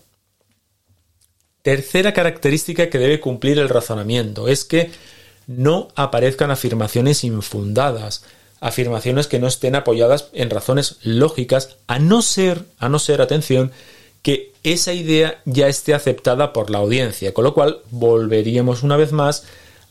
Tercera 1.62 2.12
característica 2.12 2.90
que 2.90 2.98
debe 2.98 3.20
cumplir 3.20 3.59
el 3.59 3.68
razonamiento 3.68 4.48
es 4.48 4.64
que 4.64 4.90
no 5.46 5.88
aparezcan 5.94 6.50
afirmaciones 6.50 7.24
infundadas, 7.24 8.24
afirmaciones 8.61 9.26
que 9.26 9.38
no 9.38 9.46
estén 9.46 9.74
apoyadas 9.74 10.28
en 10.33 10.50
razones 10.50 10.96
lógicas, 11.02 11.76
a 11.87 11.98
no 11.98 12.22
ser, 12.22 12.64
a 12.78 12.88
no 12.88 12.98
ser, 12.98 13.20
atención, 13.20 13.72
que 14.22 14.52
esa 14.62 14.94
idea 14.94 15.42
ya 15.44 15.68
esté 15.68 15.92
aceptada 15.92 16.52
por 16.52 16.70
la 16.70 16.78
audiencia, 16.78 17.35
con 17.35 17.44
lo 17.44 17.54
cual 17.54 17.80
volveríamos 17.90 18.83
una 18.83 18.96
vez 18.96 19.12
más 19.12 19.44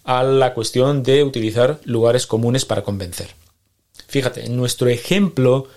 a 0.04 0.24
la 0.24 0.54
cuestión 0.54 1.04
de 1.04 1.24
utilizar 1.24 1.80
lugares 1.86 2.28
comunes 2.28 2.66
para 2.66 2.84
convencer. 2.84 3.30
Fíjate, 4.08 4.46
en 4.46 4.58
nuestro 4.58 4.90
ejemplo 4.90 5.68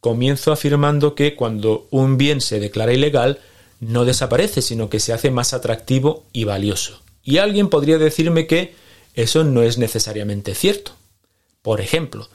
comienzo 0.00 0.52
afirmando 0.52 1.14
que 1.14 1.34
cuando 1.34 1.86
un 1.90 2.16
bien 2.16 2.40
se 2.40 2.60
declara 2.60 2.92
ilegal, 2.92 3.38
no 3.80 4.04
desaparece, 4.04 4.62
sino 4.62 4.90
que 4.90 5.00
se 5.00 5.12
hace 5.12 5.30
más 5.30 5.54
atractivo 5.54 6.24
y 6.32 6.44
valioso. 6.44 7.00
Y 7.22 7.38
alguien 7.38 7.68
podría 7.68 7.98
decirme 7.98 8.46
que 8.46 8.74
eso 9.14 9.44
no 9.44 9.62
es 9.62 9.78
necesariamente 9.78 10.54
cierto. 10.54 10.92
Por 11.62 11.80
ejemplo, 11.80 12.28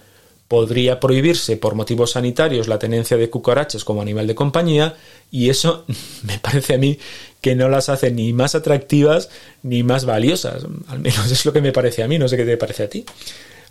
podría 0.47 0.99
prohibirse 0.99 1.58
por 1.58 1.75
motivos 1.75 2.12
sanitarios 2.12 2.67
la 2.67 2.79
tenencia 2.79 3.17
de 3.17 3.29
cucarachas 3.29 3.84
como 3.84 4.01
animal 4.01 4.27
de 4.27 4.36
compañía 4.36 4.95
y 5.31 5.49
eso 5.49 5.86
me 6.23 6.39
parece 6.39 6.75
a 6.75 6.77
mí 6.77 6.99
que 7.41 7.55
no 7.55 7.69
las 7.69 7.89
hace 7.89 8.12
ni 8.12 8.34
más 8.34 8.55
atractivas 8.55 9.29
ni 9.63 9.84
más 9.84 10.05
valiosas. 10.05 10.65
Al 10.88 10.99
menos 10.99 11.31
es 11.31 11.45
lo 11.45 11.53
que 11.53 11.62
me 11.62 11.71
parece 11.71 12.03
a 12.03 12.08
mí, 12.08 12.17
no 12.17 12.27
sé 12.27 12.38
qué 12.38 12.45
te 12.45 12.58
parece 12.58 12.84
a 12.84 12.89
ti. 12.89 13.05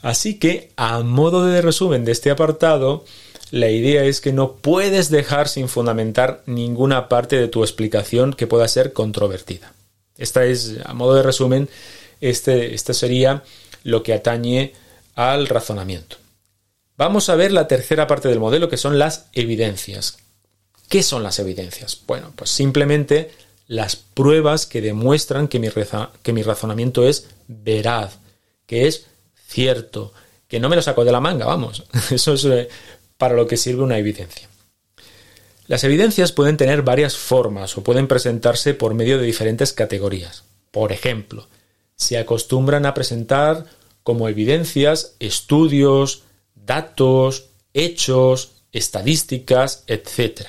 Así 0.02 0.38
que, 0.38 0.70
a 0.76 1.00
modo 1.00 1.46
de 1.46 1.62
resumen 1.62 2.04
de 2.04 2.12
este 2.12 2.30
apartado, 2.30 3.04
la 3.50 3.70
idea 3.70 4.04
es 4.04 4.20
que 4.20 4.34
no 4.34 4.56
puedes 4.56 5.08
dejar 5.08 5.48
sin 5.48 5.68
fundamentar 5.68 6.42
ninguna 6.44 7.08
parte 7.08 7.37
de 7.37 7.48
tu 7.48 7.62
explicación 7.62 8.34
que 8.34 8.46
pueda 8.46 8.68
ser 8.68 8.92
controvertida. 8.92 9.72
Esta 10.18 10.44
es, 10.44 10.74
a 10.84 10.92
modo 10.92 11.14
de 11.14 11.22
resumen, 11.22 11.70
este, 12.20 12.74
este 12.74 12.92
sería 12.92 13.42
lo 13.82 14.02
que 14.02 14.12
atañe 14.12 14.72
al 15.14 15.46
razonamiento. 15.46 16.16
Vamos 16.96 17.28
a 17.28 17.35
ver 17.35 17.52
la 17.52 17.66
tercera 17.66 18.07
parte 18.07 18.28
del 18.28 18.38
modelo, 18.38 18.68
que 18.68 18.76
son 18.76 18.98
las 18.98 19.26
evidencias. 19.33 20.16
¿Qué 20.88 21.02
son 21.02 21.22
las 21.22 21.38
evidencias? 21.38 22.00
Bueno, 22.07 22.33
pues 22.37 22.50
simplemente 22.50 23.33
las 23.66 23.96
pruebas 23.96 24.66
que 24.66 24.80
demuestran 24.80 25.48
que 25.48 25.59
mi, 25.59 26.42
razonamiento 26.42 27.07
es 27.07 27.28
veraz, 27.48 28.18
que 28.66 28.87
es 28.87 29.07
cierto, 29.48 30.12
que 30.46 30.61
no 30.61 30.68
me 30.68 30.76
lo 30.76 30.83
saco 30.83 31.04
de 31.04 31.12
la 31.12 31.20
manga, 31.20 31.46
vamos. 31.46 31.83
Eso 32.11 32.35
es 32.35 32.44
eh, 32.44 32.68
para 33.16 33.35
lo 33.35 33.46
que 33.46 33.57
sirve 33.57 33.83
una 33.83 33.98
evidencia. 33.98 34.48
Las 35.66 35.83
evidencias 35.83 36.30
pueden 36.30 36.57
tener 36.59 36.83
varias 36.83 37.16
formas 37.16 37.76
o 37.78 37.83
pueden 37.83 38.07
presentarse 38.07 38.74
por 38.74 38.94
medio 38.94 39.18
de 39.18 39.24
diferentes 39.24 39.72
categorías. 39.72 40.44
Por 40.70 40.92
ejemplo, 40.92 41.48
se 41.96 42.18
acostumbran 42.18 42.85
a 42.85 42.94
presentar 42.94 43.64
como 44.02 44.28
evidencias 44.28 45.16
estudios, 45.20 46.24
datos, 46.66 47.46
hechos, 47.72 48.53
estadísticas, 48.72 49.85
etc. 49.87 50.48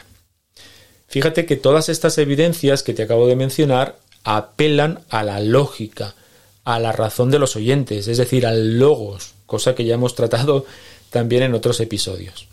Fíjate 1.08 1.46
que 1.46 1.56
todas 1.56 1.90
estas 1.90 2.18
evidencias 2.18 2.84
que 2.84 2.94
te 2.94 3.04
acabo 3.04 3.28
de 3.28 3.36
mencionar 3.36 3.98
apelan 4.24 5.02
a 5.10 5.24
la 5.24 5.40
lógica, 5.40 6.16
a 6.64 6.80
la 6.80 6.92
razón 6.92 7.32
de 7.32 7.40
los 7.40 7.56
oyentes, 7.56 8.08
es 8.08 8.18
decir, 8.18 8.46
al 8.46 8.80
logos, 8.80 9.36
cosa 9.46 9.76
que 9.76 9.86
ya 9.86 9.94
hemos 9.94 10.16
tratado 10.16 10.66
también 11.12 11.44
en 11.44 11.54
otros 11.54 11.80
episodios. 11.80 12.48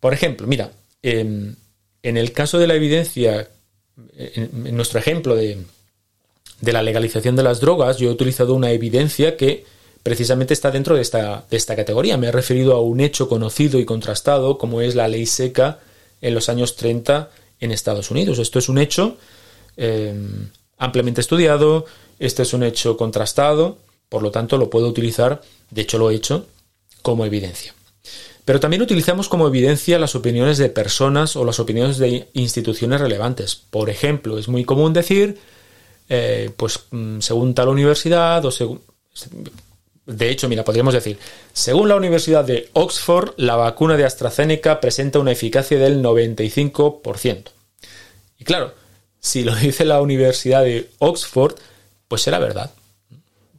Por 0.00 0.14
ejemplo, 0.14 0.46
mira, 0.46 0.70
en, 1.02 1.56
el 2.02 2.32
caso 2.32 2.58
de 2.58 2.66
la 2.66 2.74
evidencia, 2.74 3.48
en, 4.16 4.76
nuestro 4.76 4.98
ejemplo 4.98 5.34
de, 5.34 5.58
la 6.60 6.82
legalización 6.82 7.36
de 7.36 7.42
las 7.42 7.60
drogas, 7.60 7.98
yo 7.98 8.08
he 8.08 8.12
utilizado 8.12 8.54
una 8.54 8.70
evidencia 8.70 9.36
que 9.36 9.64
precisamente 10.02 10.54
está 10.54 10.70
dentro 10.70 10.96
de 10.96 11.02
esta, 11.02 11.44
de 11.50 11.56
esta 11.56 11.76
categoría. 11.76 12.16
Me 12.16 12.28
he 12.28 12.32
referido 12.32 12.74
a 12.74 12.80
un 12.80 13.00
hecho 13.00 13.28
conocido 13.28 13.78
y 13.78 13.84
contrastado 13.84 14.58
como 14.58 14.80
es 14.80 14.94
la 14.94 15.08
ley 15.08 15.26
seca 15.26 15.78
en 16.20 16.34
los 16.34 16.48
años 16.48 16.76
30 16.76 17.30
en 17.60 17.72
Estados 17.72 18.10
Unidos. 18.10 18.38
Esto 18.38 18.58
es 18.58 18.68
un 18.68 18.78
hecho 18.78 19.16
eh, 19.76 20.14
ampliamente 20.78 21.20
estudiado, 21.20 21.86
este 22.18 22.42
es 22.42 22.52
un 22.52 22.62
hecho 22.62 22.96
contrastado, 22.96 23.78
por 24.08 24.22
lo 24.22 24.30
tanto 24.30 24.58
lo 24.58 24.68
puedo 24.68 24.88
utilizar, 24.88 25.40
de 25.70 25.82
hecho 25.82 25.98
lo 25.98 26.10
he 26.10 26.14
hecho, 26.14 26.46
como 27.02 27.24
evidencia. 27.24 27.74
Pero 28.44 28.58
también 28.58 28.82
utilizamos 28.82 29.28
como 29.28 29.46
evidencia 29.46 29.98
las 29.98 30.16
opiniones 30.16 30.58
de 30.58 30.68
personas 30.68 31.36
o 31.36 31.44
las 31.44 31.60
opiniones 31.60 31.98
de 31.98 32.28
instituciones 32.32 33.00
relevantes. 33.00 33.54
Por 33.54 33.88
ejemplo, 33.88 34.36
es 34.36 34.48
muy 34.48 34.64
común 34.64 34.92
decir, 34.92 35.38
eh, 36.08 36.50
pues 36.56 36.80
mm, 36.90 37.20
según 37.20 37.54
tal 37.54 37.68
universidad 37.68 38.44
o 38.44 38.50
según... 38.50 38.80
De 40.06 40.30
hecho, 40.30 40.48
mira, 40.48 40.64
podríamos 40.64 40.94
decir, 40.94 41.18
según 41.52 41.88
la 41.88 41.96
Universidad 41.96 42.44
de 42.44 42.68
Oxford, 42.72 43.34
la 43.36 43.56
vacuna 43.56 43.96
de 43.96 44.04
AstraZeneca 44.04 44.80
presenta 44.80 45.20
una 45.20 45.32
eficacia 45.32 45.78
del 45.78 46.02
95%. 46.02 47.44
Y 48.38 48.44
claro, 48.44 48.74
si 49.20 49.44
lo 49.44 49.54
dice 49.56 49.84
la 49.84 50.00
Universidad 50.00 50.64
de 50.64 50.90
Oxford, 50.98 51.54
pues 52.08 52.22
será 52.22 52.38
verdad. 52.38 52.72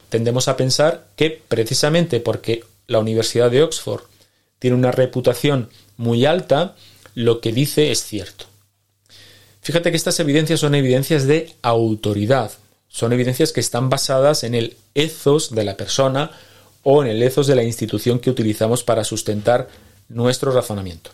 Tendemos 0.10 0.47
a 0.47 0.58
pensar 0.58 1.08
que 1.15 1.41
precisamente 1.47 2.19
porque 2.19 2.63
la 2.88 2.99
Universidad 2.99 3.49
de 3.49 3.63
Oxford 3.63 4.03
tiene 4.60 4.75
una 4.75 4.91
reputación 4.91 5.69
muy 5.97 6.25
alta, 6.25 6.75
lo 7.15 7.41
que 7.41 7.51
dice 7.51 7.91
es 7.91 8.03
cierto. 8.03 8.45
Fíjate 9.62 9.91
que 9.91 9.97
estas 9.97 10.19
evidencias 10.19 10.60
son 10.60 10.75
evidencias 10.75 11.25
de 11.25 11.53
autoridad, 11.62 12.51
son 12.93 13.12
evidencias 13.12 13.51
que 13.51 13.60
están 13.60 13.89
basadas 13.89 14.43
en 14.43 14.53
el 14.53 14.77
ethos 14.93 15.56
de 15.56 15.63
la 15.63 15.75
persona 15.75 16.29
o 16.84 17.03
en 17.03 17.10
el 17.10 17.23
ethos 17.23 17.47
de 17.47 17.56
la 17.56 17.63
institución 17.63 18.19
que 18.19 18.29
utilizamos 18.29 18.84
para 18.84 19.03
sustentar 19.03 19.67
nuestro 20.10 20.51
razonamiento. 20.51 21.10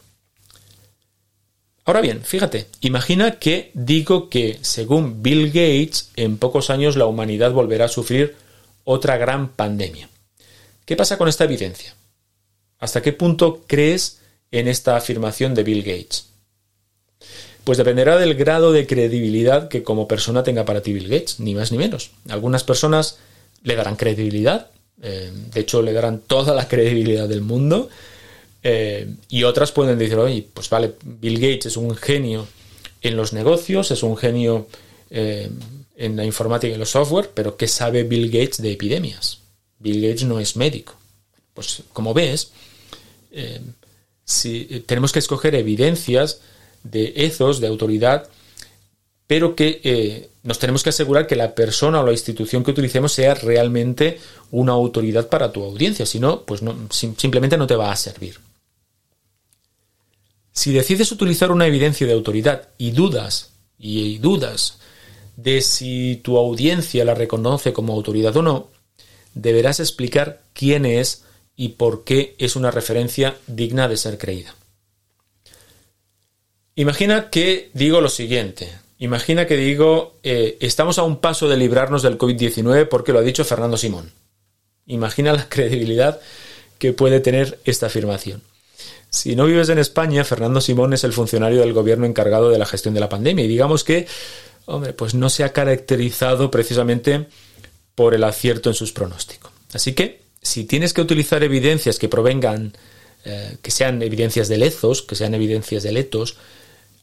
Ahora 1.86 2.02
bien, 2.02 2.22
fíjate, 2.22 2.68
imagina 2.82 3.40
que 3.40 3.72
digo 3.74 4.30
que, 4.30 4.60
según 4.62 5.24
Bill 5.24 5.48
Gates, 5.48 6.12
en 6.18 6.38
pocos 6.38 6.70
años 6.70 6.98
la 6.98 7.06
humanidad 7.06 7.54
volverá 7.54 7.86
a 7.86 7.88
sufrir 7.88 8.36
otra 8.84 9.16
gran 9.16 9.48
pandemia. 9.48 10.10
¿Qué 10.84 10.98
pasa 10.98 11.18
con 11.18 11.30
esta 11.30 11.46
evidencia? 11.46 11.96
¿Hasta 12.78 13.02
qué 13.02 13.14
punto 13.14 13.64
crees 13.68 14.20
en 14.52 14.68
esta 14.68 14.98
afirmación 14.98 15.56
de 15.56 15.64
Bill 15.64 15.84
Gates? 15.84 16.26
Pues 17.70 17.78
dependerá 17.78 18.18
del 18.18 18.34
grado 18.34 18.72
de 18.72 18.88
credibilidad 18.88 19.68
que 19.68 19.84
como 19.84 20.08
persona 20.08 20.42
tenga 20.42 20.66
para 20.66 20.82
ti 20.82 20.92
Bill 20.92 21.08
Gates, 21.08 21.40
ni 21.40 21.54
más 21.54 21.72
ni 21.72 21.78
menos. 21.78 22.10
Algunas 22.28 22.64
personas 22.64 23.20
le 23.62 23.76
darán 23.76 23.96
credibilidad, 23.96 24.72
eh, 25.04 25.32
de 25.54 25.60
hecho 25.60 25.84
le 25.84 25.94
darán 25.94 26.18
toda 26.18 26.56
la 26.56 26.68
credibilidad 26.68 27.30
del 27.30 27.42
mundo, 27.42 27.88
eh, 28.64 29.14
y 29.28 29.44
otras 29.44 29.72
pueden 29.72 30.00
decir, 30.00 30.18
oye, 30.18 30.48
pues 30.52 30.68
vale, 30.68 30.96
Bill 31.04 31.36
Gates 31.36 31.68
es 31.68 31.78
un 31.78 31.96
genio 31.96 32.48
en 33.04 33.16
los 33.16 33.34
negocios, 33.34 33.92
es 33.92 34.02
un 34.02 34.18
genio 34.18 34.66
eh, 35.12 35.52
en 35.96 36.16
la 36.16 36.26
informática 36.26 36.72
y 36.72 36.74
en 36.74 36.80
los 36.80 36.90
software, 36.90 37.30
pero 37.36 37.56
¿qué 37.56 37.68
sabe 37.68 38.02
Bill 38.02 38.32
Gates 38.32 38.64
de 38.64 38.72
epidemias? 38.72 39.42
Bill 39.78 40.02
Gates 40.02 40.24
no 40.24 40.40
es 40.40 40.56
médico. 40.56 40.96
Pues 41.54 41.84
como 41.94 42.16
ves, 42.16 42.52
si, 44.26 44.84
tenemos 44.88 45.12
que 45.12 45.20
escoger 45.20 45.54
evidencias 45.54 46.42
de 46.92 47.14
ethos, 47.16 47.60
de 47.60 47.68
autoridad, 47.68 48.30
pero 49.28 49.56
que 49.56 49.82
eh, 49.84 50.30
nos 50.44 50.60
tenemos 50.60 50.84
que 50.84 50.90
asegurar 50.90 51.28
que 51.28 51.36
la 51.36 51.54
persona 51.54 52.02
o 52.02 52.06
la 52.06 52.12
institución 52.12 52.64
que 52.64 52.72
utilicemos 52.72 53.12
sea 53.12 53.36
realmente 53.36 54.20
una 54.52 54.72
autoridad 54.72 55.30
para 55.30 55.52
tu 55.52 55.64
audiencia, 55.64 56.06
si 56.06 56.20
no, 56.20 56.42
pues 56.42 56.62
no, 56.62 56.76
simplemente 56.90 57.58
no 57.58 57.68
te 57.68 57.76
va 57.76 57.92
a 57.92 57.96
servir. 57.96 58.40
Si 60.52 60.74
decides 60.74 61.12
utilizar 61.12 61.52
una 61.52 61.68
evidencia 61.68 62.08
de 62.08 62.14
autoridad 62.14 62.70
y 62.78 62.92
dudas, 62.92 63.52
y 63.78 64.18
dudas 64.18 64.80
de 65.38 65.62
si 65.62 66.20
tu 66.24 66.38
audiencia 66.38 67.06
la 67.06 67.16
reconoce 67.16 67.72
como 67.72 67.94
autoridad 67.94 68.36
o 68.36 68.42
no, 68.42 68.68
deberás 69.34 69.80
explicar 69.80 70.42
quién 70.54 70.86
es 70.86 71.24
y 71.56 71.70
por 71.70 72.04
qué 72.04 72.36
es 72.40 72.56
una 72.56 72.72
referencia 72.72 73.38
digna 73.48 73.88
de 73.88 73.98
ser 73.98 74.18
creída. 74.18 74.54
Imagina 76.80 77.30
que 77.30 77.72
digo 77.74 78.00
lo 78.00 78.08
siguiente. 78.08 78.72
Imagina 79.00 79.46
que 79.46 79.58
digo, 79.58 80.16
eh, 80.24 80.56
estamos 80.62 80.98
a 80.98 81.04
un 81.04 81.18
paso 81.18 81.50
de 81.50 81.58
librarnos 81.58 82.04
del 82.04 82.18
COVID-19 82.18 82.88
porque 82.88 83.12
lo 83.12 83.20
ha 83.20 83.22
dicho 83.22 83.44
Fernando 83.44 83.76
Simón. 83.76 84.14
Imagina 84.88 85.34
la 85.34 85.50
credibilidad 85.50 86.22
que 86.78 86.94
puede 86.94 87.20
tener 87.20 87.60
esta 87.66 87.88
afirmación. 87.88 88.42
Si 89.10 89.36
no 89.36 89.46
vives 89.46 89.68
en 89.68 89.78
España, 89.78 90.24
Fernando 90.24 90.62
Simón 90.62 90.94
es 90.94 91.04
el 91.04 91.12
funcionario 91.12 91.60
del 91.60 91.74
gobierno 91.74 92.06
encargado 92.06 92.50
de 92.50 92.58
la 92.58 92.66
gestión 92.66 92.94
de 92.94 93.02
la 93.02 93.10
pandemia 93.10 93.44
y 93.44 93.50
digamos 93.50 93.84
que, 93.84 94.08
hombre, 94.66 94.94
pues 94.94 95.14
no 95.14 95.30
se 95.30 95.44
ha 95.44 95.52
caracterizado 95.52 96.50
precisamente 96.50 97.28
por 97.94 98.16
el 98.16 98.24
acierto 98.24 98.70
en 98.70 98.76
sus 98.76 98.94
pronósticos. 98.94 99.52
Así 99.74 99.92
que, 99.92 100.22
si 100.42 100.64
tienes 100.64 100.94
que 100.94 101.02
utilizar 101.02 101.44
evidencias 101.44 102.00
que 102.00 102.08
provengan, 102.08 102.72
eh, 103.26 103.58
que 103.62 103.70
sean 103.70 104.02
evidencias 104.02 104.48
de 104.48 104.60
lezos, 104.60 105.02
que 105.02 105.16
sean 105.16 105.34
evidencias 105.34 105.84
de 105.84 105.92
letos, 105.92 106.38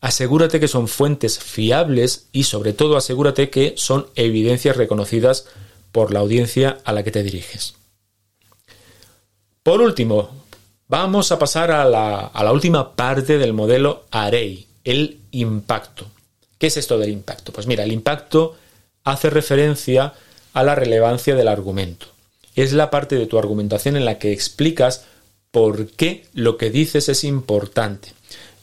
asegúrate 0.00 0.60
que 0.60 0.68
son 0.68 0.88
fuentes 0.88 1.38
fiables 1.38 2.26
y 2.32 2.44
sobre 2.44 2.72
todo 2.72 2.96
asegúrate 2.96 3.50
que 3.50 3.74
son 3.76 4.06
evidencias 4.14 4.76
reconocidas 4.76 5.46
por 5.92 6.12
la 6.12 6.20
audiencia 6.20 6.78
a 6.84 6.92
la 6.92 7.02
que 7.02 7.10
te 7.10 7.22
diriges. 7.22 7.74
Por 9.62 9.80
último, 9.80 10.30
vamos 10.88 11.32
a 11.32 11.38
pasar 11.38 11.70
a 11.70 11.84
la, 11.84 12.52
última 12.52 12.94
parte 12.94 13.38
del 13.38 13.52
modelo 13.52 14.04
AREI, 14.10 14.66
el 14.84 15.18
impacto. 15.32 16.06
¿Qué 16.58 16.68
es 16.68 16.76
esto 16.76 16.98
del 16.98 17.10
impacto? 17.10 17.52
Pues 17.52 17.66
mira, 17.66 17.82
el 17.82 17.92
impacto 17.92 18.56
hace 19.04 19.30
referencia 19.30 20.14
a 20.52 20.62
la 20.62 20.74
relevancia 20.74 21.34
del 21.34 21.48
argumento. 21.48 22.06
Es 22.54 22.72
la 22.72 22.90
parte 22.90 23.16
de 23.16 23.26
tu 23.26 23.38
argumentación 23.38 23.96
en 23.96 24.04
la 24.04 24.18
que 24.18 24.32
explicas 24.32 25.04
por 25.50 25.88
qué 25.88 26.26
lo 26.32 26.56
que 26.56 26.70
dices 26.70 27.08
es 27.08 27.24
importante. 27.24 28.12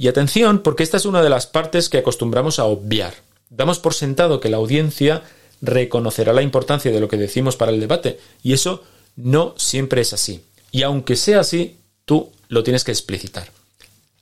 Y 0.03 0.09
atención, 0.09 0.59
porque 0.59 0.83
esta 0.83 0.97
es 0.97 1.05
una 1.05 1.21
de 1.21 1.29
las 1.29 1.47
partes 1.47 1.87
que 1.87 1.99
acostumbramos 1.99 2.59
a 2.59 2.65
obviar. 2.65 3.13
Damos 3.49 3.79
por 3.79 3.93
sentado 3.93 4.41
que 4.41 4.49
la 4.49 4.57
audiencia 4.57 5.23
reconocerá 5.61 6.33
la 6.33 6.41
importancia 6.41 6.91
de 6.91 6.99
lo 6.99 7.07
que 7.07 7.15
decimos 7.15 7.55
para 7.55 7.71
el 7.71 7.79
debate, 7.79 8.19
y 8.43 8.51
eso 8.51 8.83
no 9.15 9.55
siempre 9.55 10.01
es 10.01 10.11
así. 10.11 10.43
Y 10.73 10.83
aunque 10.83 11.15
sea 11.15 11.39
así, 11.39 11.77
tú 12.03 12.29
lo 12.49 12.63
tienes 12.63 12.83
que 12.83 12.91
explicitar. 12.91 13.49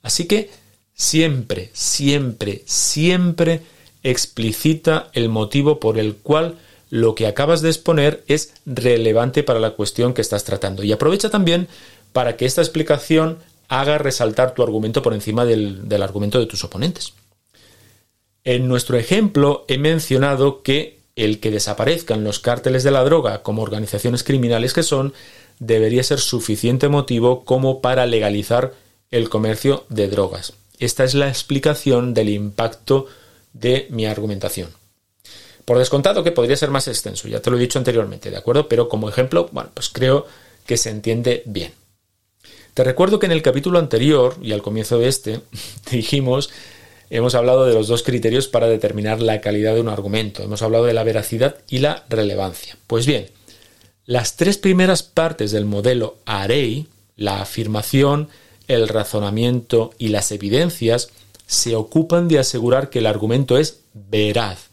Así 0.04 0.28
que 0.28 0.52
siempre, 0.94 1.72
siempre, 1.74 2.62
siempre 2.68 3.62
explicita 4.04 5.10
el 5.14 5.30
motivo 5.30 5.80
por 5.80 5.98
el 5.98 6.16
cual 6.16 6.60
lo 6.92 7.16
que 7.16 7.26
acabas 7.26 7.64
de 7.64 7.70
exponer 7.70 8.24
es 8.28 8.54
relevante 8.68 9.42
para 9.42 9.60
la 9.60 9.72
cuestión 9.72 10.14
que 10.14 10.22
estás 10.22 10.44
tratando. 10.44 10.84
Y 10.84 10.92
aprovecha 10.92 11.32
también 11.32 11.68
para 12.14 12.38
que 12.38 12.46
esta 12.46 12.62
explicación 12.62 13.40
haga 13.72 13.98
resaltar 13.98 14.54
tu 14.54 14.64
argumento 14.64 15.02
por 15.02 15.14
encima 15.14 15.46
del, 15.46 16.04
argumento 16.04 16.40
de 16.40 16.46
tus 16.46 16.66
oponentes. 16.66 17.14
En 18.44 18.68
nuestro 18.68 18.98
ejemplo 18.98 19.64
he 19.70 19.78
mencionado 19.78 20.62
que 20.62 21.00
el 21.16 21.40
que 21.40 21.52
desaparezcan 21.52 22.26
los 22.26 22.40
cárteles 22.40 22.84
de 22.84 22.92
la 22.92 23.04
droga 23.06 23.44
como 23.44 23.62
organizaciones 23.62 24.26
criminales 24.26 24.74
que 24.74 24.84
son 24.84 25.14
debería 25.60 26.04
ser 26.04 26.20
suficiente 26.20 26.90
motivo 26.90 27.46
como 27.46 27.80
para 27.80 28.06
legalizar 28.06 28.74
el 29.10 29.30
comercio 29.30 29.86
de 29.88 30.10
drogas. 30.10 30.52
Esta 30.80 31.06
es 31.06 31.14
la 31.14 31.30
explicación 31.30 32.14
del 32.14 32.28
impacto 32.28 33.08
de 33.54 33.88
mi 33.90 34.06
argumentación. 34.06 34.70
Por 35.64 35.78
descontado 35.78 36.26
que 36.26 36.34
podría 36.34 36.58
ser 36.58 36.72
más 36.72 36.90
extenso, 36.90 37.30
ya 37.30 37.40
te 37.40 37.50
lo 37.50 37.56
he 37.56 37.62
dicho 37.62 37.80
anteriormente, 37.80 38.32
¿de 38.32 38.38
acuerdo? 38.38 38.68
Pero 38.68 38.90
como 38.90 39.08
ejemplo, 39.08 39.48
bueno, 39.54 39.70
pues 39.74 39.88
creo 39.88 40.26
que 40.66 40.76
se 40.76 40.90
entiende 40.90 41.44
bien. 41.46 41.72
Te 42.74 42.84
recuerdo 42.84 43.20
que 43.20 43.26
en 43.26 43.34
el 43.34 43.42
capítulo 43.42 43.80
anterior 43.80 44.38
y 44.42 44.54
al 44.54 44.62
comienzo 44.62 44.98
de 44.98 45.08
este 45.08 45.42
dijimos, 45.92 46.50
hemos 47.10 47.36
hablado 47.36 47.66
de 47.66 47.74
los 47.74 47.88
dos 47.88 48.04
criterios 48.04 48.48
para 48.48 48.68
determinar 48.68 49.22
la 49.22 49.42
calidad 49.42 49.76
de 49.76 49.82
un 49.82 49.90
argumento. 49.90 50.44
Hemos 50.44 50.62
hablado 50.62 50.86
de 50.86 50.94
la 50.94 51.04
veracidad 51.04 51.58
y 51.70 51.80
la 51.80 52.06
relevancia. 52.10 52.78
Pues 52.88 53.06
bien, 53.06 53.30
las 54.06 54.38
tres 54.38 54.58
primeras 54.58 55.04
partes 55.04 55.52
del 55.52 55.66
modelo 55.66 56.18
AREI, 56.26 56.88
la 57.18 57.42
afirmación, 57.42 58.30
el 58.68 58.88
razonamiento 58.88 59.92
y 59.98 60.08
las 60.08 60.32
evidencias 60.32 61.10
se 61.46 61.76
ocupan 61.76 62.30
de 62.30 62.40
asegurar 62.40 62.90
que 62.90 63.00
el 63.00 63.06
argumento 63.06 63.58
es 63.58 63.82
veraz. 63.94 64.70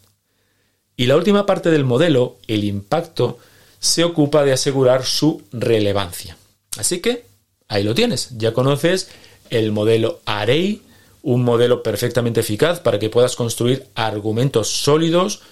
Y 0.96 1.06
la 1.06 1.16
última 1.16 1.46
parte 1.46 1.70
del 1.70 1.84
modelo, 1.84 2.37
el 2.46 2.62
impacto, 2.62 3.38
se 3.80 4.04
ocupa 4.04 4.44
de 4.44 4.52
asegurar 4.52 5.04
su 5.04 5.42
relevancia. 5.52 6.37
Así 6.76 7.00
que 7.00 7.24
ahí 7.68 7.85
lo 7.85 7.94
tienes, 7.94 8.31
ya 8.37 8.52
conoces 8.52 9.09
el 9.50 9.72
modelo 9.72 10.20
Array, 10.24 10.83
un 11.22 11.44
modelo 11.44 11.83
perfectamente 11.83 12.40
eficaz 12.40 12.81
para 12.81 12.98
que 12.98 13.11
puedas 13.11 13.37
construir 13.37 13.87
argumentos 13.94 14.68
sólidos, 14.68 15.42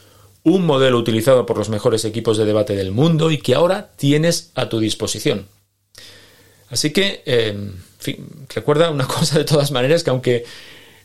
un 0.43 0.65
modelo 0.65 0.99
utilizado 0.99 1.45
por 1.45 1.59
los 1.59 1.69
mejores 1.69 2.05
equipos 2.05 2.39
de 2.39 2.45
debate 2.45 2.77
del 2.77 2.93
mundo 2.93 3.31
y 3.31 3.39
que 3.39 3.55
ahora 3.55 3.91
tienes 3.97 4.53
a 4.55 4.69
tu 4.69 4.79
disposición. 4.79 5.47
Así 6.69 6.93
que, 6.93 7.23
em, 7.27 7.73
recuerda 8.55 8.91
una 8.91 9.07
cosa 9.09 9.39
de 9.39 9.45
todas 9.45 9.71
maneras, 9.71 10.05
que 10.05 10.11
aunque 10.11 10.45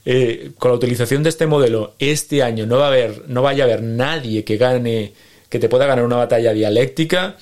eh, 0.05 0.51
con 0.57 0.71
la 0.71 0.77
utilización 0.77 1.21
de 1.21 1.29
este 1.29 1.45
modelo 1.45 1.93
este 1.99 2.41
año 2.41 2.65
no 2.65 2.77
va 2.77 2.85
a 2.85 2.87
haber, 2.87 3.29
no 3.29 3.41
vaya 3.41 3.63
a 3.63 3.67
haber 3.67 3.83
nadie 3.83 4.43
que 4.43 4.57
gane, 4.57 5.13
que 5.49 5.59
te 5.59 5.69
pueda 5.69 5.85
ganar 5.85 6.05
una 6.05 6.15
batalla 6.15 6.53
dialéctica, 6.53 7.37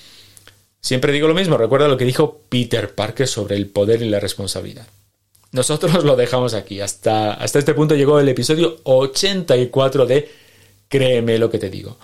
siempre 0.82 1.12
digo 1.12 1.28
lo 1.28 1.34
mismo, 1.34 1.58
recuerda 1.58 1.88
lo 1.88 1.98
que 1.98 2.06
dijo 2.06 2.42
Peter 2.50 2.94
Parker 2.94 3.28
sobre 3.28 3.56
el 3.56 3.68
poder 3.68 4.02
y 4.02 4.10
la 4.10 4.20
responsabilidad. 4.20 4.88
Nosotros 5.52 6.04
lo 6.04 6.16
dejamos 6.16 6.54
aquí. 6.54 6.82
Hasta, 6.82 7.34
hasta 7.34 7.60
este 7.60 7.74
punto 7.74 7.96
llegó 7.96 8.20
el 8.20 8.30
episodio 8.30 8.78
84 8.84 10.06
de 10.06 10.30
Créeme 10.90 11.38
lo 11.38 11.52
que 11.52 11.60
te 11.60 11.70
digo. 11.70 11.98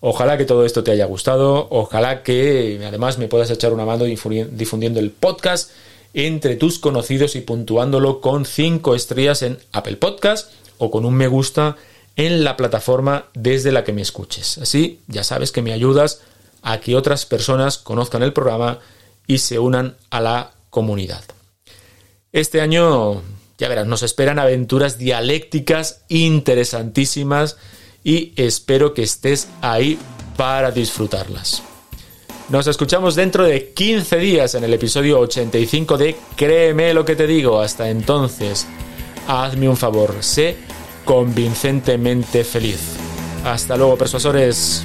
Ojalá 0.00 0.38
que 0.38 0.46
todo 0.46 0.64
esto 0.64 0.82
te 0.82 0.90
haya 0.90 1.04
gustado, 1.04 1.68
ojalá 1.70 2.22
que 2.22 2.80
además 2.86 3.18
me 3.18 3.28
puedas 3.28 3.50
echar 3.50 3.74
una 3.74 3.84
mano 3.84 4.06
difundiendo 4.06 4.98
el 4.98 5.10
podcast 5.10 5.72
entre 6.14 6.56
tus 6.56 6.78
conocidos 6.78 7.36
y 7.36 7.42
puntuándolo 7.42 8.22
con 8.22 8.46
5 8.46 8.94
estrellas 8.94 9.42
en 9.42 9.58
Apple 9.72 9.96
Podcast 9.96 10.52
o 10.78 10.90
con 10.90 11.04
un 11.04 11.14
me 11.14 11.28
gusta 11.28 11.76
en 12.16 12.44
la 12.44 12.56
plataforma 12.56 13.26
desde 13.34 13.72
la 13.72 13.84
que 13.84 13.92
me 13.92 14.00
escuches. 14.00 14.56
Así 14.56 15.00
ya 15.06 15.22
sabes 15.22 15.52
que 15.52 15.60
me 15.60 15.74
ayudas 15.74 16.22
a 16.62 16.80
que 16.80 16.96
otras 16.96 17.26
personas 17.26 17.78
conozcan 17.78 18.22
el 18.22 18.32
programa 18.32 18.78
y 19.26 19.38
se 19.38 19.58
unan 19.58 19.96
a 20.10 20.20
la 20.20 20.52
comunidad. 20.70 21.22
Este 22.32 22.60
año, 22.60 23.22
ya 23.58 23.68
verás, 23.68 23.86
nos 23.86 24.02
esperan 24.02 24.38
aventuras 24.38 24.98
dialécticas 24.98 26.02
interesantísimas 26.08 27.56
y 28.04 28.32
espero 28.36 28.94
que 28.94 29.02
estés 29.02 29.48
ahí 29.60 29.98
para 30.36 30.70
disfrutarlas. 30.70 31.62
Nos 32.48 32.66
escuchamos 32.66 33.14
dentro 33.14 33.44
de 33.44 33.72
15 33.72 34.16
días 34.16 34.54
en 34.56 34.64
el 34.64 34.74
episodio 34.74 35.20
85 35.20 35.96
de 35.96 36.16
Créeme 36.34 36.92
lo 36.92 37.04
que 37.04 37.14
te 37.14 37.28
digo. 37.28 37.60
Hasta 37.60 37.90
entonces, 37.90 38.66
hazme 39.28 39.68
un 39.68 39.76
favor, 39.76 40.16
sé 40.20 40.56
convincentemente 41.04 42.42
feliz. 42.42 42.80
Hasta 43.44 43.76
luego, 43.76 43.96
persuasores. 43.96 44.84